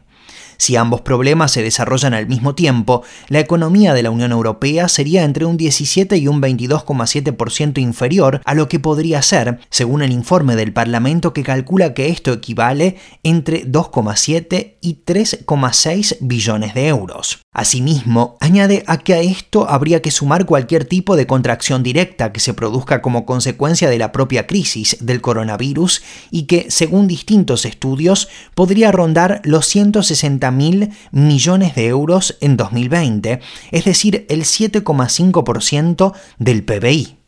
Si 0.63 0.77
ambos 0.77 1.01
problemas 1.01 1.51
se 1.51 1.61
desarrollan 1.61 2.15
al 2.15 2.29
mismo 2.29 2.55
tiempo, 2.55 3.03
la 3.27 3.41
economía 3.41 3.95
de 3.95 4.05
la 4.05 4.13
Unión 4.13 4.31
Europea 4.31 4.87
sería 4.87 5.25
entre 5.25 5.45
un 5.45 5.57
17 5.57 6.17
y 6.19 6.29
un 6.29 6.41
22,7% 6.41 7.79
inferior 7.79 8.41
a 8.45 8.55
lo 8.55 8.69
que 8.69 8.79
podría 8.79 9.23
ser, 9.23 9.59
según 9.71 10.03
el 10.03 10.13
informe 10.13 10.55
del 10.55 10.73
Parlamento 10.73 11.33
que 11.33 11.43
calcula 11.43 11.95
que 11.95 12.11
esto 12.11 12.33
equivale 12.33 12.97
entre 13.25 13.67
2,7 13.67 14.75
y 14.81 14.99
3,6 15.05 16.19
billones 16.21 16.75
de 16.75 16.87
euros. 16.87 17.41
Asimismo, 17.55 18.39
añade 18.41 18.83
a 18.87 18.97
que 18.97 19.13
a 19.13 19.21
esto 19.21 19.69
habría 19.69 20.01
que 20.01 20.11
sumar 20.11 20.47
cualquier 20.47 20.87
tipo 20.87 21.17
de 21.17 21.27
contracción 21.27 21.83
directa 21.83 22.33
que 22.33 22.41
se 22.41 22.55
produzca 22.55 23.03
como 23.03 23.27
consecuencia 23.27 23.91
de 23.91 23.99
la 23.99 24.11
propia 24.11 24.47
crisis 24.47 24.97
del 25.01 25.21
coronavirus 25.21 26.03
y 26.31 26.45
que, 26.45 26.71
según 26.71 27.09
distintos 27.09 27.67
estudios, 27.67 28.31
podría 28.55 28.91
rondar 28.91 29.43
los 29.45 29.67
160 29.67 30.51
mil 30.51 30.93
millones 31.11 31.75
de 31.75 31.89
euros 31.89 32.39
en 32.41 32.57
2020, 32.57 33.41
es 33.71 33.85
decir, 33.85 34.25
el 34.31 34.45
7,5% 34.45 36.15
del 36.39 36.65
PBI. 36.65 37.22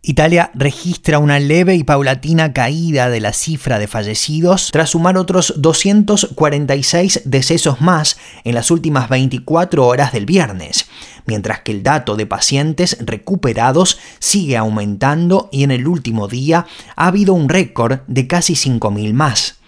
Italia 0.07 0.51
registra 0.53 1.19
una 1.19 1.41
leve 1.41 1.77
y 1.77 1.83
paulatina 1.83 2.53
caída 2.53 3.09
de 3.09 3.21
la 3.21 3.33
cifra 3.33 3.79
de 3.79 3.87
fallecidos 3.87 4.69
tras 4.71 4.91
sumar 4.91 5.17
otros 5.17 5.55
246 5.57 7.23
decesos 7.25 7.81
más 7.81 8.19
en 8.45 8.55
las 8.55 8.71
últimas 8.71 9.09
24 9.09 9.87
horas 9.87 10.13
del 10.13 10.27
viernes, 10.27 10.89
mientras 11.25 11.61
que 11.61 11.73
el 11.73 11.83
dato 11.83 12.17
de 12.17 12.27
pacientes 12.27 12.99
recuperados 13.01 13.99
sigue 14.19 14.59
aumentando 14.59 15.49
y 15.51 15.65
en 15.65 15.71
el 15.71 15.89
último 15.89 16.29
día 16.29 16.67
ha 16.97 17.07
habido 17.07 17.33
un 17.33 17.49
récord 17.49 18.01
de 18.07 18.27
casi 18.27 18.53
5.000 18.53 19.15
más. 19.15 19.64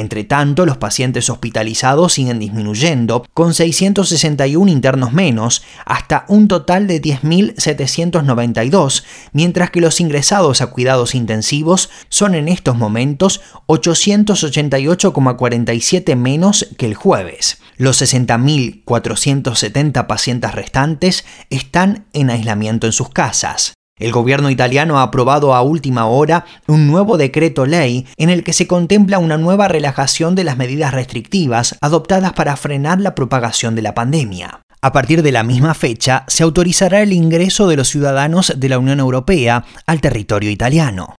Entre 0.00 0.24
tanto, 0.24 0.64
los 0.64 0.78
pacientes 0.78 1.28
hospitalizados 1.28 2.14
siguen 2.14 2.38
disminuyendo, 2.38 3.26
con 3.34 3.52
661 3.52 4.72
internos 4.72 5.12
menos, 5.12 5.62
hasta 5.84 6.24
un 6.26 6.48
total 6.48 6.86
de 6.86 7.02
10.792, 7.02 9.04
mientras 9.34 9.70
que 9.70 9.82
los 9.82 10.00
ingresados 10.00 10.62
a 10.62 10.68
cuidados 10.68 11.14
intensivos 11.14 11.90
son 12.08 12.34
en 12.34 12.48
estos 12.48 12.78
momentos 12.78 13.42
888,47 13.66 16.16
menos 16.16 16.66
que 16.78 16.86
el 16.86 16.94
jueves. 16.94 17.58
Los 17.76 18.00
60.470 18.00 20.06
pacientes 20.06 20.54
restantes 20.54 21.26
están 21.50 22.06
en 22.14 22.30
aislamiento 22.30 22.86
en 22.86 22.94
sus 22.94 23.10
casas. 23.10 23.74
El 24.00 24.12
gobierno 24.12 24.48
italiano 24.48 24.98
ha 24.98 25.02
aprobado 25.02 25.54
a 25.54 25.60
última 25.60 26.06
hora 26.06 26.46
un 26.66 26.86
nuevo 26.86 27.18
decreto 27.18 27.66
ley 27.66 28.06
en 28.16 28.30
el 28.30 28.42
que 28.42 28.54
se 28.54 28.66
contempla 28.66 29.18
una 29.18 29.36
nueva 29.36 29.68
relajación 29.68 30.34
de 30.34 30.42
las 30.42 30.56
medidas 30.56 30.94
restrictivas 30.94 31.76
adoptadas 31.82 32.32
para 32.32 32.56
frenar 32.56 32.98
la 32.98 33.14
propagación 33.14 33.74
de 33.74 33.82
la 33.82 33.94
pandemia. 33.94 34.62
A 34.80 34.92
partir 34.92 35.22
de 35.22 35.32
la 35.32 35.42
misma 35.42 35.74
fecha, 35.74 36.24
se 36.26 36.42
autorizará 36.42 37.02
el 37.02 37.12
ingreso 37.12 37.68
de 37.68 37.76
los 37.76 37.88
ciudadanos 37.88 38.54
de 38.56 38.68
la 38.70 38.78
Unión 38.78 38.98
Europea 38.98 39.64
al 39.86 40.00
territorio 40.00 40.50
italiano. 40.50 41.16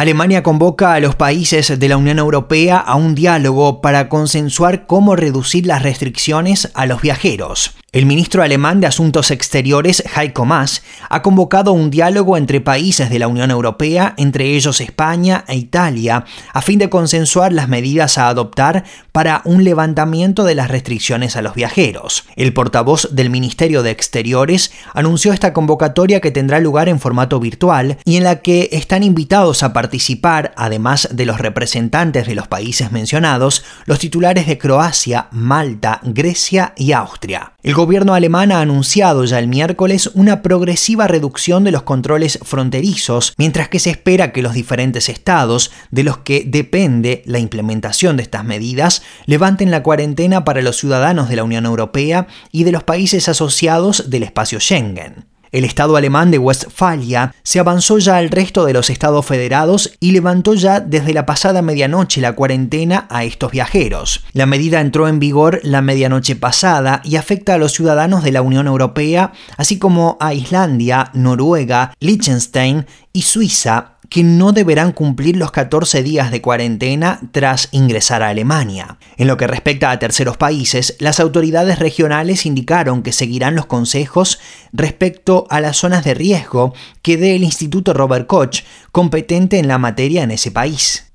Alemania 0.00 0.42
convoca 0.42 0.94
a 0.94 1.00
los 1.00 1.14
países 1.14 1.78
de 1.78 1.88
la 1.90 1.98
Unión 1.98 2.18
Europea 2.18 2.78
a 2.78 2.94
un 2.94 3.14
diálogo 3.14 3.82
para 3.82 4.08
consensuar 4.08 4.86
cómo 4.86 5.14
reducir 5.14 5.66
las 5.66 5.82
restricciones 5.82 6.70
a 6.72 6.86
los 6.86 7.02
viajeros. 7.02 7.72
El 7.92 8.06
ministro 8.06 8.44
alemán 8.44 8.80
de 8.80 8.86
Asuntos 8.86 9.32
Exteriores, 9.32 10.04
Heiko 10.16 10.44
Maas, 10.44 10.84
ha 11.08 11.22
convocado 11.22 11.72
un 11.72 11.90
diálogo 11.90 12.36
entre 12.36 12.60
países 12.60 13.10
de 13.10 13.18
la 13.18 13.26
Unión 13.26 13.50
Europea, 13.50 14.14
entre 14.16 14.54
ellos 14.54 14.80
España 14.80 15.44
e 15.48 15.56
Italia, 15.56 16.24
a 16.52 16.62
fin 16.62 16.78
de 16.78 16.88
consensuar 16.88 17.52
las 17.52 17.68
medidas 17.68 18.16
a 18.16 18.28
adoptar 18.28 18.84
para 19.10 19.42
un 19.44 19.64
levantamiento 19.64 20.44
de 20.44 20.54
las 20.54 20.70
restricciones 20.70 21.34
a 21.34 21.42
los 21.42 21.54
viajeros. 21.54 22.26
El 22.36 22.54
portavoz 22.54 23.08
del 23.10 23.28
Ministerio 23.28 23.82
de 23.82 23.90
Exteriores 23.90 24.70
anunció 24.94 25.32
esta 25.32 25.52
convocatoria 25.52 26.20
que 26.20 26.30
tendrá 26.30 26.60
lugar 26.60 26.88
en 26.88 27.00
formato 27.00 27.40
virtual 27.40 27.98
y 28.04 28.18
en 28.18 28.22
la 28.22 28.36
que 28.36 28.68
están 28.70 29.02
invitados 29.02 29.64
a 29.64 29.72
participar, 29.72 30.52
además 30.56 31.08
de 31.10 31.26
los 31.26 31.40
representantes 31.40 32.28
de 32.28 32.36
los 32.36 32.46
países 32.46 32.92
mencionados, 32.92 33.64
los 33.86 33.98
titulares 33.98 34.46
de 34.46 34.58
Croacia, 34.58 35.26
Malta, 35.32 35.98
Grecia 36.04 36.72
y 36.76 36.92
Austria. 36.92 37.54
Gobierno 37.80 38.12
alemán 38.12 38.52
ha 38.52 38.60
anunciado 38.60 39.24
ya 39.24 39.38
el 39.38 39.48
miércoles 39.48 40.10
una 40.12 40.42
progresiva 40.42 41.06
reducción 41.06 41.64
de 41.64 41.70
los 41.70 41.82
controles 41.82 42.38
fronterizos, 42.42 43.32
mientras 43.38 43.70
que 43.70 43.78
se 43.78 43.88
espera 43.88 44.32
que 44.32 44.42
los 44.42 44.52
diferentes 44.52 45.08
estados, 45.08 45.70
de 45.90 46.04
los 46.04 46.18
que 46.18 46.44
depende 46.46 47.22
la 47.24 47.38
implementación 47.38 48.18
de 48.18 48.22
estas 48.22 48.44
medidas, 48.44 49.02
levanten 49.24 49.70
la 49.70 49.82
cuarentena 49.82 50.44
para 50.44 50.60
los 50.60 50.76
ciudadanos 50.76 51.30
de 51.30 51.36
la 51.36 51.44
Unión 51.44 51.64
Europea 51.64 52.26
y 52.52 52.64
de 52.64 52.72
los 52.72 52.84
países 52.84 53.30
asociados 53.30 54.10
del 54.10 54.24
espacio 54.24 54.60
Schengen. 54.60 55.29
El 55.52 55.64
Estado 55.64 55.96
alemán 55.96 56.30
de 56.30 56.38
Westfalia 56.38 57.34
se 57.42 57.58
avanzó 57.58 57.98
ya 57.98 58.16
al 58.16 58.30
resto 58.30 58.64
de 58.64 58.72
los 58.72 58.88
estados 58.88 59.26
federados 59.26 59.92
y 59.98 60.12
levantó 60.12 60.54
ya 60.54 60.78
desde 60.78 61.12
la 61.12 61.26
pasada 61.26 61.60
medianoche 61.60 62.20
la 62.20 62.34
cuarentena 62.34 63.06
a 63.10 63.24
estos 63.24 63.50
viajeros. 63.50 64.24
La 64.32 64.46
medida 64.46 64.80
entró 64.80 65.08
en 65.08 65.18
vigor 65.18 65.60
la 65.64 65.82
medianoche 65.82 66.36
pasada 66.36 67.00
y 67.04 67.16
afecta 67.16 67.54
a 67.54 67.58
los 67.58 67.72
ciudadanos 67.72 68.22
de 68.22 68.32
la 68.32 68.42
Unión 68.42 68.68
Europea, 68.68 69.32
así 69.56 69.78
como 69.78 70.16
a 70.20 70.34
Islandia, 70.34 71.10
Noruega, 71.14 71.94
Liechtenstein 71.98 72.86
y 73.12 73.22
Suiza, 73.22 73.94
que 74.10 74.24
no 74.24 74.52
deberán 74.52 74.92
cumplir 74.92 75.36
los 75.36 75.52
14 75.52 76.02
días 76.02 76.30
de 76.30 76.42
cuarentena 76.42 77.20
tras 77.32 77.68
ingresar 77.70 78.22
a 78.22 78.28
Alemania. 78.28 78.98
En 79.16 79.28
lo 79.28 79.36
que 79.36 79.46
respecta 79.46 79.90
a 79.90 79.98
terceros 79.98 80.36
países, 80.36 80.96
las 80.98 81.20
autoridades 81.20 81.78
regionales 81.78 82.44
indicaron 82.44 83.02
que 83.02 83.12
seguirán 83.12 83.54
los 83.54 83.66
consejos 83.66 84.40
respecto 84.72 85.46
a 85.48 85.60
las 85.60 85.78
zonas 85.78 86.04
de 86.04 86.14
riesgo 86.14 86.74
que 87.02 87.16
dé 87.16 87.36
el 87.36 87.44
Instituto 87.44 87.94
Robert 87.94 88.26
Koch, 88.26 88.64
competente 88.90 89.58
en 89.58 89.68
la 89.68 89.78
materia 89.78 90.24
en 90.24 90.32
ese 90.32 90.50
país. 90.50 91.09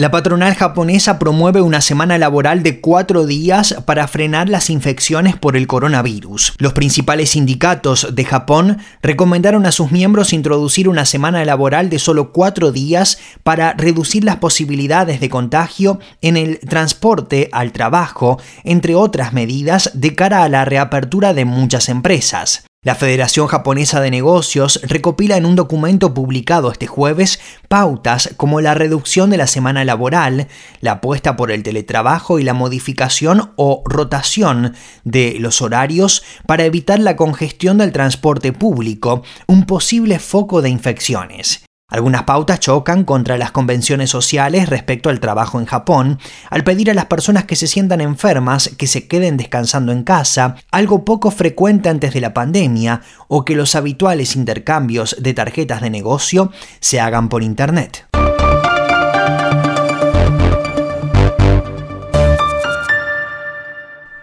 La 0.00 0.10
patronal 0.10 0.54
japonesa 0.54 1.18
promueve 1.18 1.60
una 1.60 1.82
semana 1.82 2.16
laboral 2.16 2.62
de 2.62 2.80
cuatro 2.80 3.26
días 3.26 3.74
para 3.84 4.08
frenar 4.08 4.48
las 4.48 4.70
infecciones 4.70 5.36
por 5.36 5.58
el 5.58 5.66
coronavirus. 5.66 6.54
Los 6.56 6.72
principales 6.72 7.32
sindicatos 7.32 8.14
de 8.14 8.24
Japón 8.24 8.78
recomendaron 9.02 9.66
a 9.66 9.72
sus 9.72 9.92
miembros 9.92 10.32
introducir 10.32 10.88
una 10.88 11.04
semana 11.04 11.44
laboral 11.44 11.90
de 11.90 11.98
solo 11.98 12.32
cuatro 12.32 12.72
días 12.72 13.18
para 13.42 13.74
reducir 13.74 14.24
las 14.24 14.36
posibilidades 14.36 15.20
de 15.20 15.28
contagio 15.28 15.98
en 16.22 16.38
el 16.38 16.60
transporte 16.60 17.50
al 17.52 17.72
trabajo, 17.72 18.40
entre 18.64 18.94
otras 18.94 19.34
medidas 19.34 19.90
de 19.92 20.14
cara 20.14 20.44
a 20.44 20.48
la 20.48 20.64
reapertura 20.64 21.34
de 21.34 21.44
muchas 21.44 21.90
empresas. 21.90 22.69
La 22.82 22.94
Federación 22.94 23.46
Japonesa 23.46 24.00
de 24.00 24.10
Negocios 24.10 24.80
recopila 24.82 25.36
en 25.36 25.44
un 25.44 25.54
documento 25.54 26.14
publicado 26.14 26.72
este 26.72 26.86
jueves 26.86 27.38
pautas 27.68 28.30
como 28.38 28.62
la 28.62 28.72
reducción 28.72 29.28
de 29.28 29.36
la 29.36 29.46
semana 29.46 29.84
laboral, 29.84 30.48
la 30.80 30.92
apuesta 30.92 31.36
por 31.36 31.50
el 31.50 31.62
teletrabajo 31.62 32.38
y 32.38 32.42
la 32.42 32.54
modificación 32.54 33.52
o 33.56 33.82
rotación 33.84 34.76
de 35.04 35.36
los 35.40 35.60
horarios 35.60 36.22
para 36.46 36.64
evitar 36.64 37.00
la 37.00 37.16
congestión 37.16 37.76
del 37.76 37.92
transporte 37.92 38.54
público, 38.54 39.24
un 39.46 39.66
posible 39.66 40.18
foco 40.18 40.62
de 40.62 40.70
infecciones. 40.70 41.62
Algunas 41.90 42.22
pautas 42.22 42.60
chocan 42.60 43.04
contra 43.04 43.36
las 43.36 43.50
convenciones 43.50 44.10
sociales 44.10 44.68
respecto 44.68 45.08
al 45.08 45.18
trabajo 45.18 45.58
en 45.58 45.66
Japón, 45.66 46.20
al 46.48 46.62
pedir 46.62 46.90
a 46.90 46.94
las 46.94 47.06
personas 47.06 47.44
que 47.44 47.56
se 47.56 47.66
sientan 47.66 48.00
enfermas 48.00 48.70
que 48.78 48.86
se 48.86 49.08
queden 49.08 49.36
descansando 49.36 49.90
en 49.90 50.04
casa, 50.04 50.54
algo 50.70 51.04
poco 51.04 51.32
frecuente 51.32 51.88
antes 51.88 52.14
de 52.14 52.20
la 52.20 52.32
pandemia, 52.32 53.02
o 53.26 53.44
que 53.44 53.56
los 53.56 53.74
habituales 53.74 54.36
intercambios 54.36 55.16
de 55.18 55.34
tarjetas 55.34 55.80
de 55.80 55.90
negocio 55.90 56.52
se 56.78 57.00
hagan 57.00 57.28
por 57.28 57.42
Internet. 57.42 58.06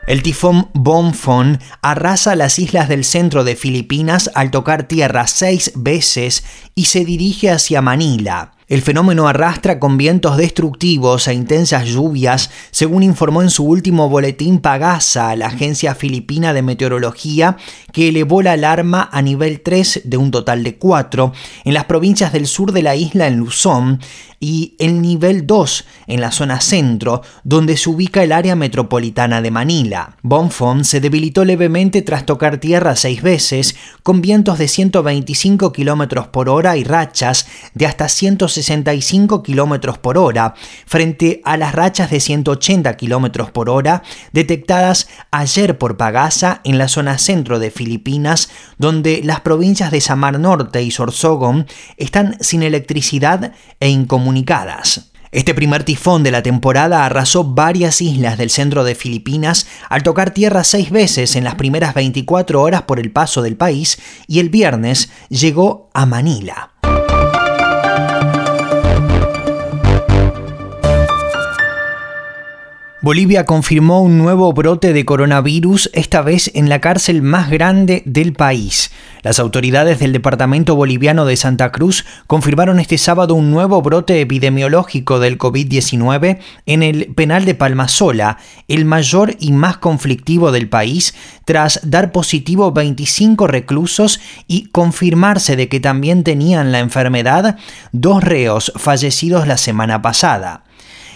El 0.08 0.24
tifón 0.24 0.70
Bonfon 0.74 1.60
arrasa 1.82 2.38
las 2.38 2.60
islas 2.60 2.88
del 2.88 3.04
centro 3.04 3.44
de 3.44 3.58
Filipinas 3.58 4.32
al 4.36 4.52
tocar 4.52 4.88
tierra 4.88 5.28
seis 5.28 5.74
veces 5.76 6.46
y 6.76 6.86
se 6.86 7.04
dirige 7.04 7.52
hacia 7.52 7.82
Manila. 7.82 8.57
El 8.68 8.82
fenómeno 8.82 9.30
arrastra 9.30 9.80
con 9.80 9.98
vientos 9.98 10.36
destructivos 10.36 11.30
e 11.30 11.34
intensas 11.34 11.88
lluvias, 11.88 12.50
según 12.72 13.02
informó 13.02 13.42
en 13.42 13.50
su 13.50 13.64
último 13.64 14.10
boletín 14.10 14.60
Pagasa, 14.60 15.34
la 15.38 15.48
agencia 15.48 15.96
filipina 15.96 16.52
de 16.52 16.64
meteorología, 16.64 17.56
que 17.94 18.10
elevó 18.10 18.42
la 18.42 18.52
alarma 18.52 19.08
a 19.10 19.22
nivel 19.22 19.62
3 19.62 20.02
de 20.04 20.18
un 20.18 20.32
total 20.32 20.66
de 20.66 20.76
4 20.76 21.32
en 21.64 21.74
las 21.74 21.86
provincias 21.86 22.34
del 22.34 22.46
sur 22.46 22.74
de 22.74 22.84
la 22.84 22.98
isla 22.98 23.28
en 23.28 23.38
Luzón 23.38 24.02
y 24.40 24.76
el 24.80 25.02
nivel 25.02 25.48
2 25.48 25.86
en 26.08 26.22
la 26.22 26.32
zona 26.32 26.62
centro, 26.62 27.22
donde 27.44 27.78
se 27.78 27.90
ubica 27.90 28.24
el 28.24 28.32
área 28.32 28.56
metropolitana 28.56 29.42
de 29.42 29.50
Manila. 29.50 30.18
Bonfon 30.22 30.84
se 30.84 31.00
debilitó 31.00 31.44
levemente 31.44 32.02
tras 32.02 32.26
tocar 32.26 32.58
tierra 32.58 32.96
seis 32.96 33.22
veces, 33.22 33.76
con 34.04 34.22
vientos 34.22 34.60
de 34.60 34.68
125 34.68 35.72
km 35.72 36.28
por 36.30 36.50
hora 36.50 36.78
y 36.78 36.84
rachas 36.84 37.48
de 37.74 37.86
hasta 37.86 38.10
165 38.64 39.44
km 39.44 39.98
por 40.00 40.18
hora, 40.18 40.54
frente 40.86 41.42
a 41.44 41.58
las 41.58 41.74
rachas 41.74 42.10
de 42.10 42.20
180 42.20 42.98
km 42.98 43.52
por 43.52 43.70
hora 43.70 44.04
detectadas 44.32 45.08
ayer 45.32 45.78
por 45.78 45.98
Pagasa 45.98 46.62
en 46.64 46.78
la 46.78 46.88
zona 46.88 47.18
centro 47.18 47.60
de 47.60 47.72
Filipinas, 47.72 48.50
donde 48.78 49.22
las 49.24 49.42
provincias 49.42 49.92
de 49.92 50.02
Samar 50.02 50.40
Norte 50.40 50.82
y 50.84 50.92
Sorsogon 50.92 51.68
están 51.98 52.38
sin 52.40 52.64
electricidad 52.64 53.54
e 53.80 53.90
incomunicación 53.90 54.38
este 55.32 55.54
primer 55.54 55.84
tifón 55.84 56.24
de 56.24 56.32
la 56.32 56.42
temporada 56.42 57.06
arrasó 57.06 57.44
varias 57.44 58.02
islas 58.02 58.38
del 58.38 58.50
centro 58.50 58.84
de 58.84 58.96
Filipinas 58.96 59.68
al 59.90 60.04
tocar 60.04 60.32
tierra 60.32 60.64
seis 60.64 60.90
veces 60.90 61.36
en 61.36 61.44
las 61.44 61.56
primeras 61.56 61.94
24 61.94 62.62
horas 62.62 62.84
por 62.84 63.00
el 63.00 63.12
paso 63.12 63.42
del 63.42 63.58
país 63.58 64.00
y 64.28 64.40
el 64.40 64.50
viernes 64.50 65.10
llegó 65.30 65.90
a 65.94 66.06
Manila. 66.06 66.72
Bolivia 73.08 73.46
confirmó 73.46 74.02
un 74.02 74.18
nuevo 74.18 74.52
brote 74.52 74.92
de 74.92 75.06
coronavirus, 75.06 75.90
esta 75.94 76.22
vez 76.22 76.52
en 76.56 76.68
la 76.68 76.82
cárcel 76.82 77.22
más 77.22 77.50
grande 77.50 78.04
del 78.06 78.34
país. 78.34 78.92
Las 79.22 79.40
autoridades 79.40 80.00
del 80.00 80.12
Departamento 80.12 80.76
Boliviano 80.76 81.24
de 81.26 81.38
Santa 81.38 81.72
Cruz 81.72 82.04
confirmaron 82.28 82.82
este 82.82 82.98
sábado 82.98 83.34
un 83.34 83.50
nuevo 83.50 83.82
brote 83.82 84.20
epidemiológico 84.20 85.22
del 85.22 85.38
COVID-19 85.38 86.40
en 86.66 86.84
el 86.84 87.14
penal 87.16 87.46
de 87.46 87.56
Palmasola, 87.56 88.40
el 88.68 88.84
mayor 88.84 89.38
y 89.40 89.54
más 89.54 89.78
conflictivo 89.78 90.52
del 90.52 90.68
país, 90.68 91.16
tras 91.46 91.80
dar 91.90 92.12
positivo 92.12 92.74
25 92.74 93.48
reclusos 93.48 94.20
y 94.48 94.66
confirmarse 94.66 95.56
de 95.56 95.70
que 95.70 95.80
también 95.80 96.26
tenían 96.26 96.74
la 96.74 96.80
enfermedad 96.80 97.56
dos 97.94 98.22
reos 98.22 98.74
fallecidos 98.76 99.48
la 99.48 99.56
semana 99.56 100.02
pasada. 100.02 100.66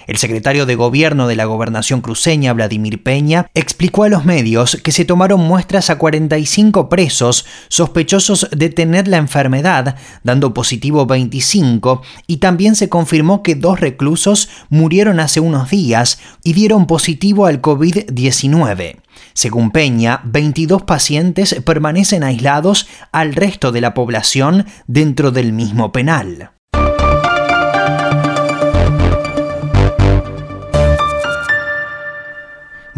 El 0.08 0.18
secretario 0.18 0.66
de 0.66 0.76
Gobierno 0.76 1.28
de 1.28 1.36
la 1.36 1.46
Gobernación 1.46 2.02
cruceña, 2.02 2.54
Vladimir 2.54 3.04
Peña, 3.04 3.48
explicó 3.54 4.04
a 4.04 4.10
los 4.10 4.26
medios 4.26 4.78
que 4.84 4.92
se 4.92 5.06
tomaron 5.06 5.42
muestras 5.42 5.90
a 5.90 5.98
45 5.98 6.90
presos 6.90 7.46
sospechosos 7.68 8.48
de 8.52 8.70
tener 8.70 9.08
la 9.08 9.18
enfermedad, 9.18 9.96
dando 10.24 10.54
positivo 10.54 11.06
25, 11.06 12.02
y 12.28 12.38
también 12.38 12.76
se 12.76 12.90
confirmó 12.90 13.44
que 13.44 13.56
dos 13.56 13.80
reclusos 13.80 14.50
murieron 14.70 15.20
hace 15.20 15.40
unos 15.40 15.70
días 15.70 16.20
y 16.44 16.54
dieron 16.54 16.88
positivo 16.88 17.46
al 17.46 17.62
COVID-19. 17.62 18.98
Según 19.34 19.72
Peña, 19.72 20.22
22 20.24 20.84
pacientes 20.84 21.56
permanecen 21.66 22.24
aislados 22.24 22.88
al 23.12 23.34
resto 23.34 23.72
de 23.72 23.82
la 23.82 23.94
población 23.94 24.66
dentro 24.88 25.32
del 25.32 25.54
mismo 25.54 25.92
penal. 25.92 26.52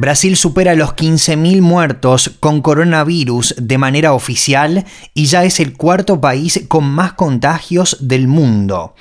Brasil 0.04 0.36
supera 0.36 0.76
los 0.76 0.98
15.000 0.98 1.62
muertos 1.62 2.30
con 2.42 2.62
coronavirus 2.62 3.56
de 3.58 3.78
manera 3.78 4.12
oficial 4.12 4.84
y 5.14 5.28
ya 5.28 5.46
es 5.46 5.62
el 5.62 5.78
cuarto 5.78 6.20
país 6.20 6.66
con 6.68 6.84
más 6.84 7.14
contagios 7.14 7.96
del 8.02 8.28
mundo. 8.28 8.96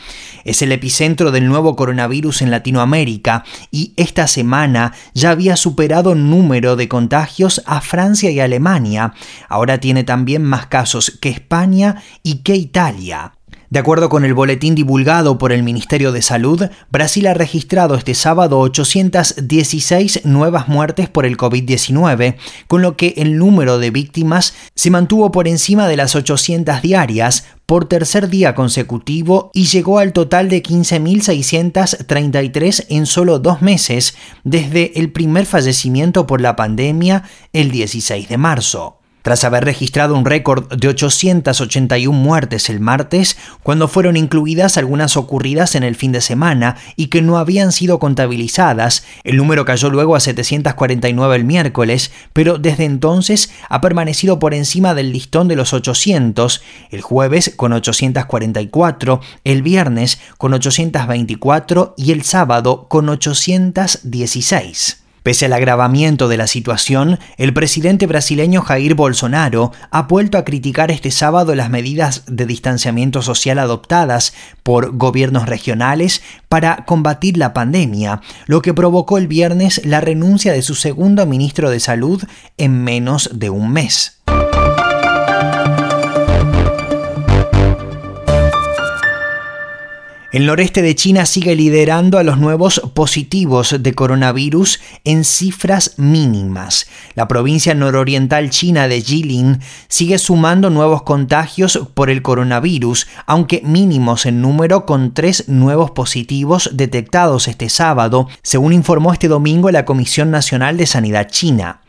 Es 0.45 0.63
el 0.63 0.71
epicentro 0.71 1.33
del 1.33 1.49
nuevo 1.49 1.75
coronavirus 1.75 2.43
en 2.43 2.53
Latinoamérica 2.53 3.43
y 3.73 3.95
esta 3.97 4.29
semana 4.29 4.93
ya 5.13 5.31
había 5.31 5.57
superado 5.57 6.15
número 6.15 6.77
de 6.77 6.87
contagios 6.87 7.63
a 7.67 7.81
Francia 7.81 8.31
y 8.31 8.39
Alemania. 8.39 9.13
Ahora 9.49 9.79
tiene 9.79 10.05
también 10.05 10.45
más 10.45 10.67
casos 10.67 11.19
que 11.21 11.31
España 11.31 12.01
y 12.23 12.45
que 12.45 12.55
Italia. 12.55 13.33
De 13.73 13.79
acuerdo 13.79 14.11
con 14.11 14.27
el 14.27 14.35
boletín 14.35 14.75
divulgado 14.75 15.39
por 15.39 15.51
el 15.51 15.63
Ministerio 15.63 16.13
de 16.13 16.21
Salud, 16.21 16.69
Brasil 16.91 17.27
ha 17.27 17.33
registrado 17.33 17.95
este 17.95 18.13
sábado 18.13 18.59
816 18.59 20.27
nuevas 20.27 20.69
muertes 20.69 21.09
por 21.09 21.25
el 21.25 21.39
COVID-19, 21.39 22.37
con 22.67 22.83
lo 22.83 22.99
que 22.99 23.15
el 23.17 23.39
número 23.39 23.79
de 23.79 23.91
víctimas 23.91 24.53
se 24.75 24.91
mantuvo 24.91 25.33
por 25.33 25.49
encima 25.49 25.89
de 25.89 25.97
las 25.97 26.15
800 26.15 26.83
diarias 26.83 27.47
por 27.65 27.87
tercer 27.87 28.29
día 28.29 28.55
consecutivo 28.55 29.51
y 29.55 29.65
llegó 29.65 30.01
al 30.01 30.13
total 30.13 30.51
de 30.51 30.63
15.633 30.63 32.85
en 32.91 33.07
solo 33.07 33.39
dos 33.39 33.63
meses 33.63 34.15
desde 34.45 35.01
el 35.01 35.13
primer 35.13 35.47
fallecimiento 35.47 36.27
por 36.27 36.43
la 36.43 36.57
pandemia 36.57 37.23
el 37.55 37.71
16 37.71 38.29
de 38.29 38.37
marzo 38.37 38.99
tras 39.23 39.45
haber 39.45 39.65
registrado 39.65 40.15
un 40.15 40.25
récord 40.25 40.73
de 40.75 40.89
881 40.89 42.17
muertes 42.17 42.69
el 42.71 42.81
martes, 42.81 43.37
cuando 43.63 43.89
fueron 43.89 44.17
incluidas 44.17 44.77
algunas 44.79 45.17
ocurridas 45.17 45.75
en 45.75 45.83
el 45.83 45.97
fin 45.97 46.13
de 46.13 46.21
semana 46.21 46.77
y 46.97 47.07
que 47.07 47.23
no 47.23 47.39
habían 47.39 47.73
sido 47.73 47.99
contabilizadas. 47.99 49.05
El 49.25 49.37
número 49.37 49.65
cayó 49.65 49.91
luego 49.91 50.17
a 50.17 50.21
749 50.21 51.37
el 51.37 51.45
miércoles, 51.45 52.11
pero 52.33 52.59
desde 52.59 52.85
entonces 52.85 53.51
ha 53.69 53.81
permanecido 53.81 54.39
por 54.39 54.55
encima 54.55 54.95
del 54.95 55.13
listón 55.13 55.49
de 55.49 55.57
los 55.57 55.73
800, 55.73 56.63
el 56.91 57.01
jueves 57.01 57.53
con 57.57 57.73
844, 57.73 59.21
el 59.45 59.63
viernes 59.63 60.21
con 60.39 60.55
824 60.55 61.95
y 61.97 62.13
el 62.13 62.23
sábado 62.23 62.87
con 62.89 63.09
816. 63.09 65.02
Pese 65.23 65.47
al 65.47 65.53
agravamiento 65.53 66.27
de 66.27 66.37
la 66.37 66.49
situación, 66.49 67.21
el 67.37 67.55
presidente 67.55 68.09
brasileño 68.09 68.61
Jair 68.61 68.97
Bolsonaro 68.97 69.71
ha 69.93 70.03
vuelto 70.03 70.37
a 70.37 70.45
criticar 70.45 70.91
este 70.91 71.13
sábado 71.13 71.55
las 71.55 71.71
medidas 71.71 72.25
de 72.27 72.45
distanciamiento 72.45 73.23
social 73.23 73.61
adoptadas 73.61 74.35
por 74.65 74.97
gobiernos 74.97 75.49
regionales 75.49 76.23
para 76.49 76.85
combatir 76.87 77.37
la 77.37 77.55
pandemia, 77.55 78.21
lo 78.47 78.63
que 78.63 78.75
provocó 78.75 79.17
el 79.17 79.29
viernes 79.29 79.81
la 79.85 80.01
renuncia 80.01 80.53
de 80.53 80.63
su 80.63 80.75
segundo 80.75 81.25
ministro 81.25 81.71
de 81.71 81.79
Salud 81.79 82.25
en 82.59 82.83
menos 82.83 83.31
de 83.33 83.51
un 83.51 83.73
mes. 83.73 84.22
El 90.33 90.47
noreste 90.47 90.81
de 90.81 90.95
China 90.95 91.27
sigue 91.27 91.55
liderando 91.55 92.17
a 92.17 92.23
los 92.23 92.39
nuevos 92.39 92.81
positivos 92.95 93.77
de 93.79 93.93
coronavirus 93.93 94.81
en 95.05 95.25
cifras 95.25 95.99
mínimas. 95.99 96.87
La 97.15 97.29
provincia 97.29 97.75
nororiental 97.75 98.49
china 98.49 98.89
de 98.89 99.03
Jilin 99.03 99.61
sigue 99.89 100.17
sumando 100.17 100.71
nuevos 100.71 101.03
contagios 101.03 101.87
por 101.93 102.09
el 102.09 102.23
coronavirus, 102.23 103.09
aunque 103.27 103.61
mínimos 103.63 104.25
en 104.25 104.41
número 104.41 104.87
con 104.87 105.13
tres 105.13 105.51
nuevos 105.51 105.91
positivos 105.91 106.71
detectados 106.73 107.47
este 107.47 107.69
sábado, 107.69 108.27
según 108.43 108.73
informó 108.73 109.13
este 109.13 109.29
domingo 109.29 109.71
la 109.71 109.85
Comisión 109.85 110.31
Nacional 110.31 110.79
de 110.79 110.87
Sanidad 110.87 111.29
China. 111.29 111.82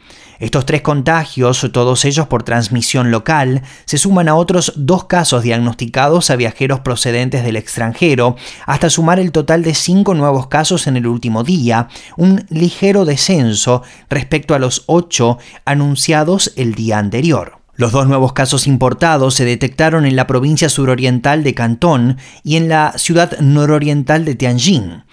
Estos 0.44 0.66
tres 0.66 0.82
contagios, 0.82 1.70
todos 1.72 2.04
ellos 2.04 2.28
por 2.28 2.44
transmisión 2.44 3.12
local, 3.12 3.62
se 3.86 3.98
suman 3.98 4.28
a 4.28 4.36
otros 4.36 4.74
dos 4.76 5.06
casos 5.06 5.42
diagnosticados 5.42 6.30
a 6.30 6.36
viajeros 6.36 6.82
procedentes 6.82 7.46
del 7.46 7.56
extranjero, 7.56 8.36
hasta 8.66 8.90
sumar 8.90 9.22
el 9.22 9.32
total 9.32 9.64
de 9.64 9.74
cinco 9.74 10.16
nuevos 10.16 10.48
casos 10.48 10.86
en 10.88 10.98
el 10.98 11.08
último 11.08 11.46
día, 11.46 11.88
un 12.18 12.46
ligero 12.50 13.06
descenso 13.06 13.84
respecto 14.10 14.54
a 14.54 14.60
los 14.60 14.84
ocho 14.88 15.38
anunciados 15.64 16.52
el 16.58 16.76
día 16.76 16.98
anterior. 16.98 17.60
Los 17.76 17.94
dos 17.94 18.06
nuevos 18.06 18.34
casos 18.34 18.68
importados 18.68 19.36
se 19.36 19.46
detectaron 19.46 20.06
en 20.06 20.18
la 20.18 20.28
provincia 20.28 20.68
suroriental 20.68 21.46
de 21.46 21.54
Cantón 21.54 22.18
y 22.44 22.58
en 22.58 22.68
la 22.68 22.98
ciudad 22.98 23.40
nororiental 23.40 24.26
de 24.26 24.36
Tianjin. 24.36 25.04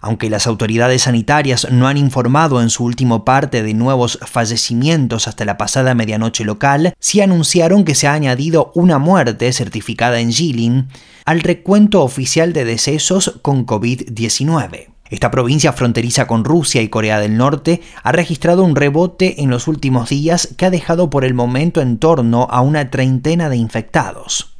Aunque 0.00 0.30
las 0.30 0.46
autoridades 0.46 1.02
sanitarias 1.02 1.68
no 1.70 1.88
han 1.88 1.96
informado 1.96 2.62
en 2.62 2.70
su 2.70 2.84
último 2.84 3.24
parte 3.24 3.62
de 3.62 3.74
nuevos 3.74 4.18
fallecimientos 4.24 5.26
hasta 5.26 5.44
la 5.44 5.58
pasada 5.58 5.94
medianoche 5.94 6.44
local, 6.44 6.94
sí 7.00 7.20
anunciaron 7.20 7.84
que 7.84 7.94
se 7.94 8.06
ha 8.06 8.12
añadido 8.12 8.70
una 8.74 8.98
muerte 8.98 9.52
certificada 9.52 10.20
en 10.20 10.32
Jilin 10.32 10.88
al 11.24 11.40
recuento 11.40 12.02
oficial 12.02 12.52
de 12.52 12.64
decesos 12.64 13.38
con 13.42 13.66
COVID-19. 13.66 14.88
Esta 15.10 15.30
provincia 15.30 15.72
fronteriza 15.72 16.26
con 16.26 16.44
Rusia 16.44 16.82
y 16.82 16.88
Corea 16.88 17.18
del 17.18 17.36
Norte 17.36 17.80
ha 18.02 18.12
registrado 18.12 18.62
un 18.62 18.76
rebote 18.76 19.42
en 19.42 19.50
los 19.50 19.66
últimos 19.66 20.10
días 20.10 20.54
que 20.56 20.66
ha 20.66 20.70
dejado 20.70 21.08
por 21.08 21.24
el 21.24 21.34
momento 21.34 21.80
en 21.80 21.98
torno 21.98 22.46
a 22.50 22.60
una 22.60 22.90
treintena 22.90 23.48
de 23.48 23.56
infectados. 23.56 24.57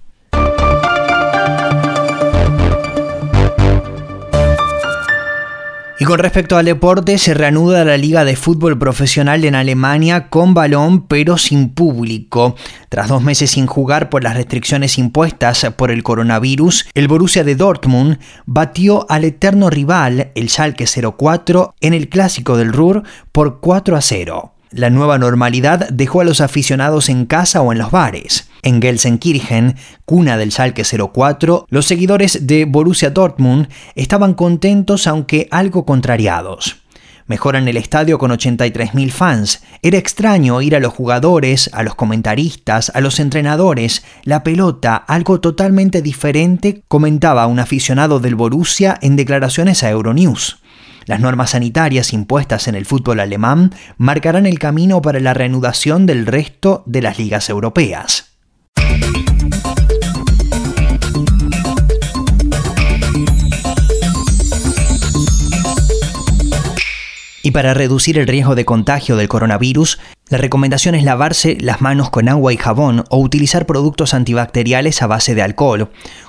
Y 6.01 6.05
con 6.05 6.21
respecto 6.21 6.57
al 6.57 6.67
deporte, 6.67 7.19
se 7.19 7.35
reanuda 7.35 7.85
la 7.85 7.97
Liga 7.97 8.25
de 8.25 8.37
Fútbol 8.37 8.79
Profesional 8.79 9.45
en 9.45 9.57
Alemania 9.57 10.29
con 10.29 10.55
balón 10.55 11.09
pero 11.09 11.37
sin 11.39 11.71
público. 11.71 12.55
Tras 12.89 13.09
dos 13.09 13.21
meses 13.21 13.51
sin 13.51 13.67
jugar 13.67 14.09
por 14.09 14.23
las 14.23 14.37
restricciones 14.37 14.97
impuestas 14.97 15.67
por 15.77 15.91
el 15.91 16.05
coronavirus, 16.05 16.87
el 16.95 17.09
Borussia 17.09 17.43
de 17.43 17.57
Dortmund 17.57 18.19
batió 18.47 19.11
al 19.11 19.25
eterno 19.25 19.71
rival, 19.71 20.31
el 20.37 20.49
Schalke 20.49 20.87
04, 20.87 21.75
en 21.81 21.95
el 21.95 22.09
Clásico 22.09 22.57
del 22.57 22.73
Ruhr 22.73 23.03
por 23.33 23.59
4 23.59 23.97
a 23.97 24.01
0. 24.01 24.53
La 24.71 24.91
nueva 24.91 25.19
normalidad 25.19 25.89
dejó 25.89 26.21
a 26.21 26.25
los 26.25 26.41
aficionados 26.41 27.09
en 27.09 27.27
casa 27.27 27.61
o 27.61 27.73
en 27.73 27.79
los 27.79 27.91
bares. 27.91 28.48
En 28.69 28.83
Gelsenkirchen, 28.83 29.77
cuna 30.05 30.37
del 30.37 30.53
Schalke 30.53 30.83
04, 30.85 31.65
los 31.71 31.87
seguidores 31.87 32.47
de 32.47 32.67
Borussia 32.67 33.09
Dortmund 33.09 33.69
estaban 33.95 34.35
contentos 34.35 35.07
aunque 35.07 35.49
algo 35.51 35.87
contrariados. 35.87 36.77
Mejoran 37.27 37.67
el 37.67 37.79
estadio 37.79 38.19
con 38.19 38.31
83.000 38.31 39.11
fans. 39.11 39.63
Era 39.81 39.97
extraño 39.97 40.61
ir 40.61 40.77
a 40.77 40.81
los 40.81 40.93
jugadores, 40.93 41.71
a 41.73 41.83
los 41.83 41.95
comentaristas, 41.95 42.93
a 42.95 43.01
los 43.01 43.21
entrenadores, 43.21 44.05
la 44.25 44.45
pelota, 44.45 44.97
algo 44.97 45.41
totalmente 45.41 46.03
diferente, 46.03 46.83
comentaba 46.89 47.47
un 47.47 47.61
aficionado 47.61 48.21
del 48.21 48.35
Borussia 48.35 48.99
en 49.01 49.17
declaraciones 49.17 49.83
a 49.83 49.89
Euronews. 49.89 50.59
Las 51.07 51.21
normas 51.21 51.51
sanitarias 51.51 52.13
impuestas 52.13 52.69
en 52.69 52.75
el 52.75 52.85
fútbol 52.85 53.21
alemán 53.21 53.73
marcarán 53.97 54.45
el 54.45 54.59
camino 54.59 55.01
para 55.01 55.21
la 55.21 55.33
reanudación 55.33 56.05
del 56.05 56.27
resto 56.27 56.83
de 56.85 57.01
las 57.01 57.19
ligas 57.19 57.49
europeas. 57.49 58.28
Y 67.49 67.51
para 67.51 67.73
reducir 67.73 68.19
el 68.19 68.27
riesgo 68.27 68.55
de 68.55 68.67
contagio 68.67 69.17
del 69.17 69.29
coronavirus, 69.29 69.99
la 70.29 70.37
recomendación 70.37 70.95
es 70.95 71.03
lavarse 71.03 71.57
las 71.59 71.81
manos 71.81 72.11
con 72.11 72.29
agua 72.29 72.53
y 72.53 72.59
jabón 72.59 73.07
o 73.09 73.17
utilizar 73.17 73.65
productos 73.65 74.13
antibacteriales 74.13 75.01
a 75.01 75.07
base 75.07 75.35
de 75.35 75.41
alcohol, 75.41 75.89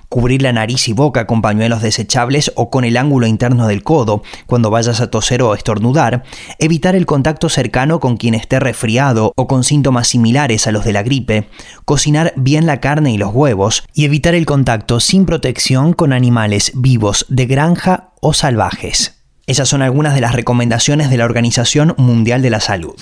cubrir 0.10 0.42
la 0.42 0.52
nariz 0.52 0.88
y 0.88 0.94
boca 0.94 1.28
con 1.28 1.42
pañuelos 1.42 1.82
desechables 1.82 2.52
o 2.56 2.70
con 2.70 2.84
el 2.84 2.98
ángulo 2.98 3.28
interno 3.28 3.68
del 3.68 3.84
codo 3.84 4.24
cuando 4.48 4.72
vayas 4.72 5.00
a 5.00 5.10
toser 5.10 5.44
o 5.44 5.54
estornudar, 5.54 6.24
evitar 6.58 6.96
el 6.96 7.06
contacto 7.06 7.48
cercano 7.48 8.00
con 8.00 8.18
quien 8.18 8.34
esté 8.34 8.60
resfriado 8.60 9.32
o 9.36 9.48
con 9.48 9.64
síntomas 9.64 10.08
similares 10.08 10.68
a 10.68 10.72
los 10.72 10.84
de 10.84 10.94
la 10.94 11.04
gripe, 11.04 11.48
cocinar 11.86 12.34
bien 12.36 12.66
la 12.66 12.82
carne 12.82 13.14
y 13.14 13.18
los 13.18 13.34
huevos 13.34 13.84
y 13.94 14.06
evitar 14.06 14.36
el 14.36 14.46
contacto 14.46 15.00
sin 15.00 15.26
protección 15.26 15.94
con 15.94 16.12
animales 16.12 16.72
vivos 16.76 17.26
de 17.30 17.46
granja 17.46 18.10
o 18.20 18.34
salvajes. 18.34 19.16
Esas 19.46 19.70
son 19.70 19.82
algunas 19.82 20.16
de 20.16 20.22
las 20.22 20.34
recomendaciones 20.34 21.10
de 21.10 21.18
la 21.18 21.26
Organización 21.26 21.96
Mundial 21.98 22.42
de 22.42 22.50
la 22.50 22.60
Salud. 22.60 22.96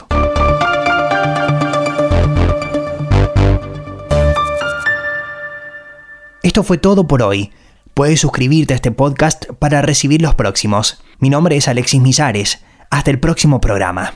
Esto 6.47 6.63
fue 6.63 6.77
todo 6.77 7.07
por 7.07 7.23
hoy. 7.23 7.51
Puedes 7.93 8.21
suscribirte 8.21 8.71
a 8.73 8.77
este 8.77 8.89
podcast 8.89 9.47
para 9.59 9.81
recibir 9.81 10.21
los 10.21 10.33
próximos. 10.35 11.03
Mi 11.19 11.29
nombre 11.29 11.57
es 11.57 11.67
Alexis 11.67 11.99
Misares. 11.99 12.63
Hasta 12.89 13.11
el 13.11 13.19
próximo 13.19 13.59
programa. 13.59 14.13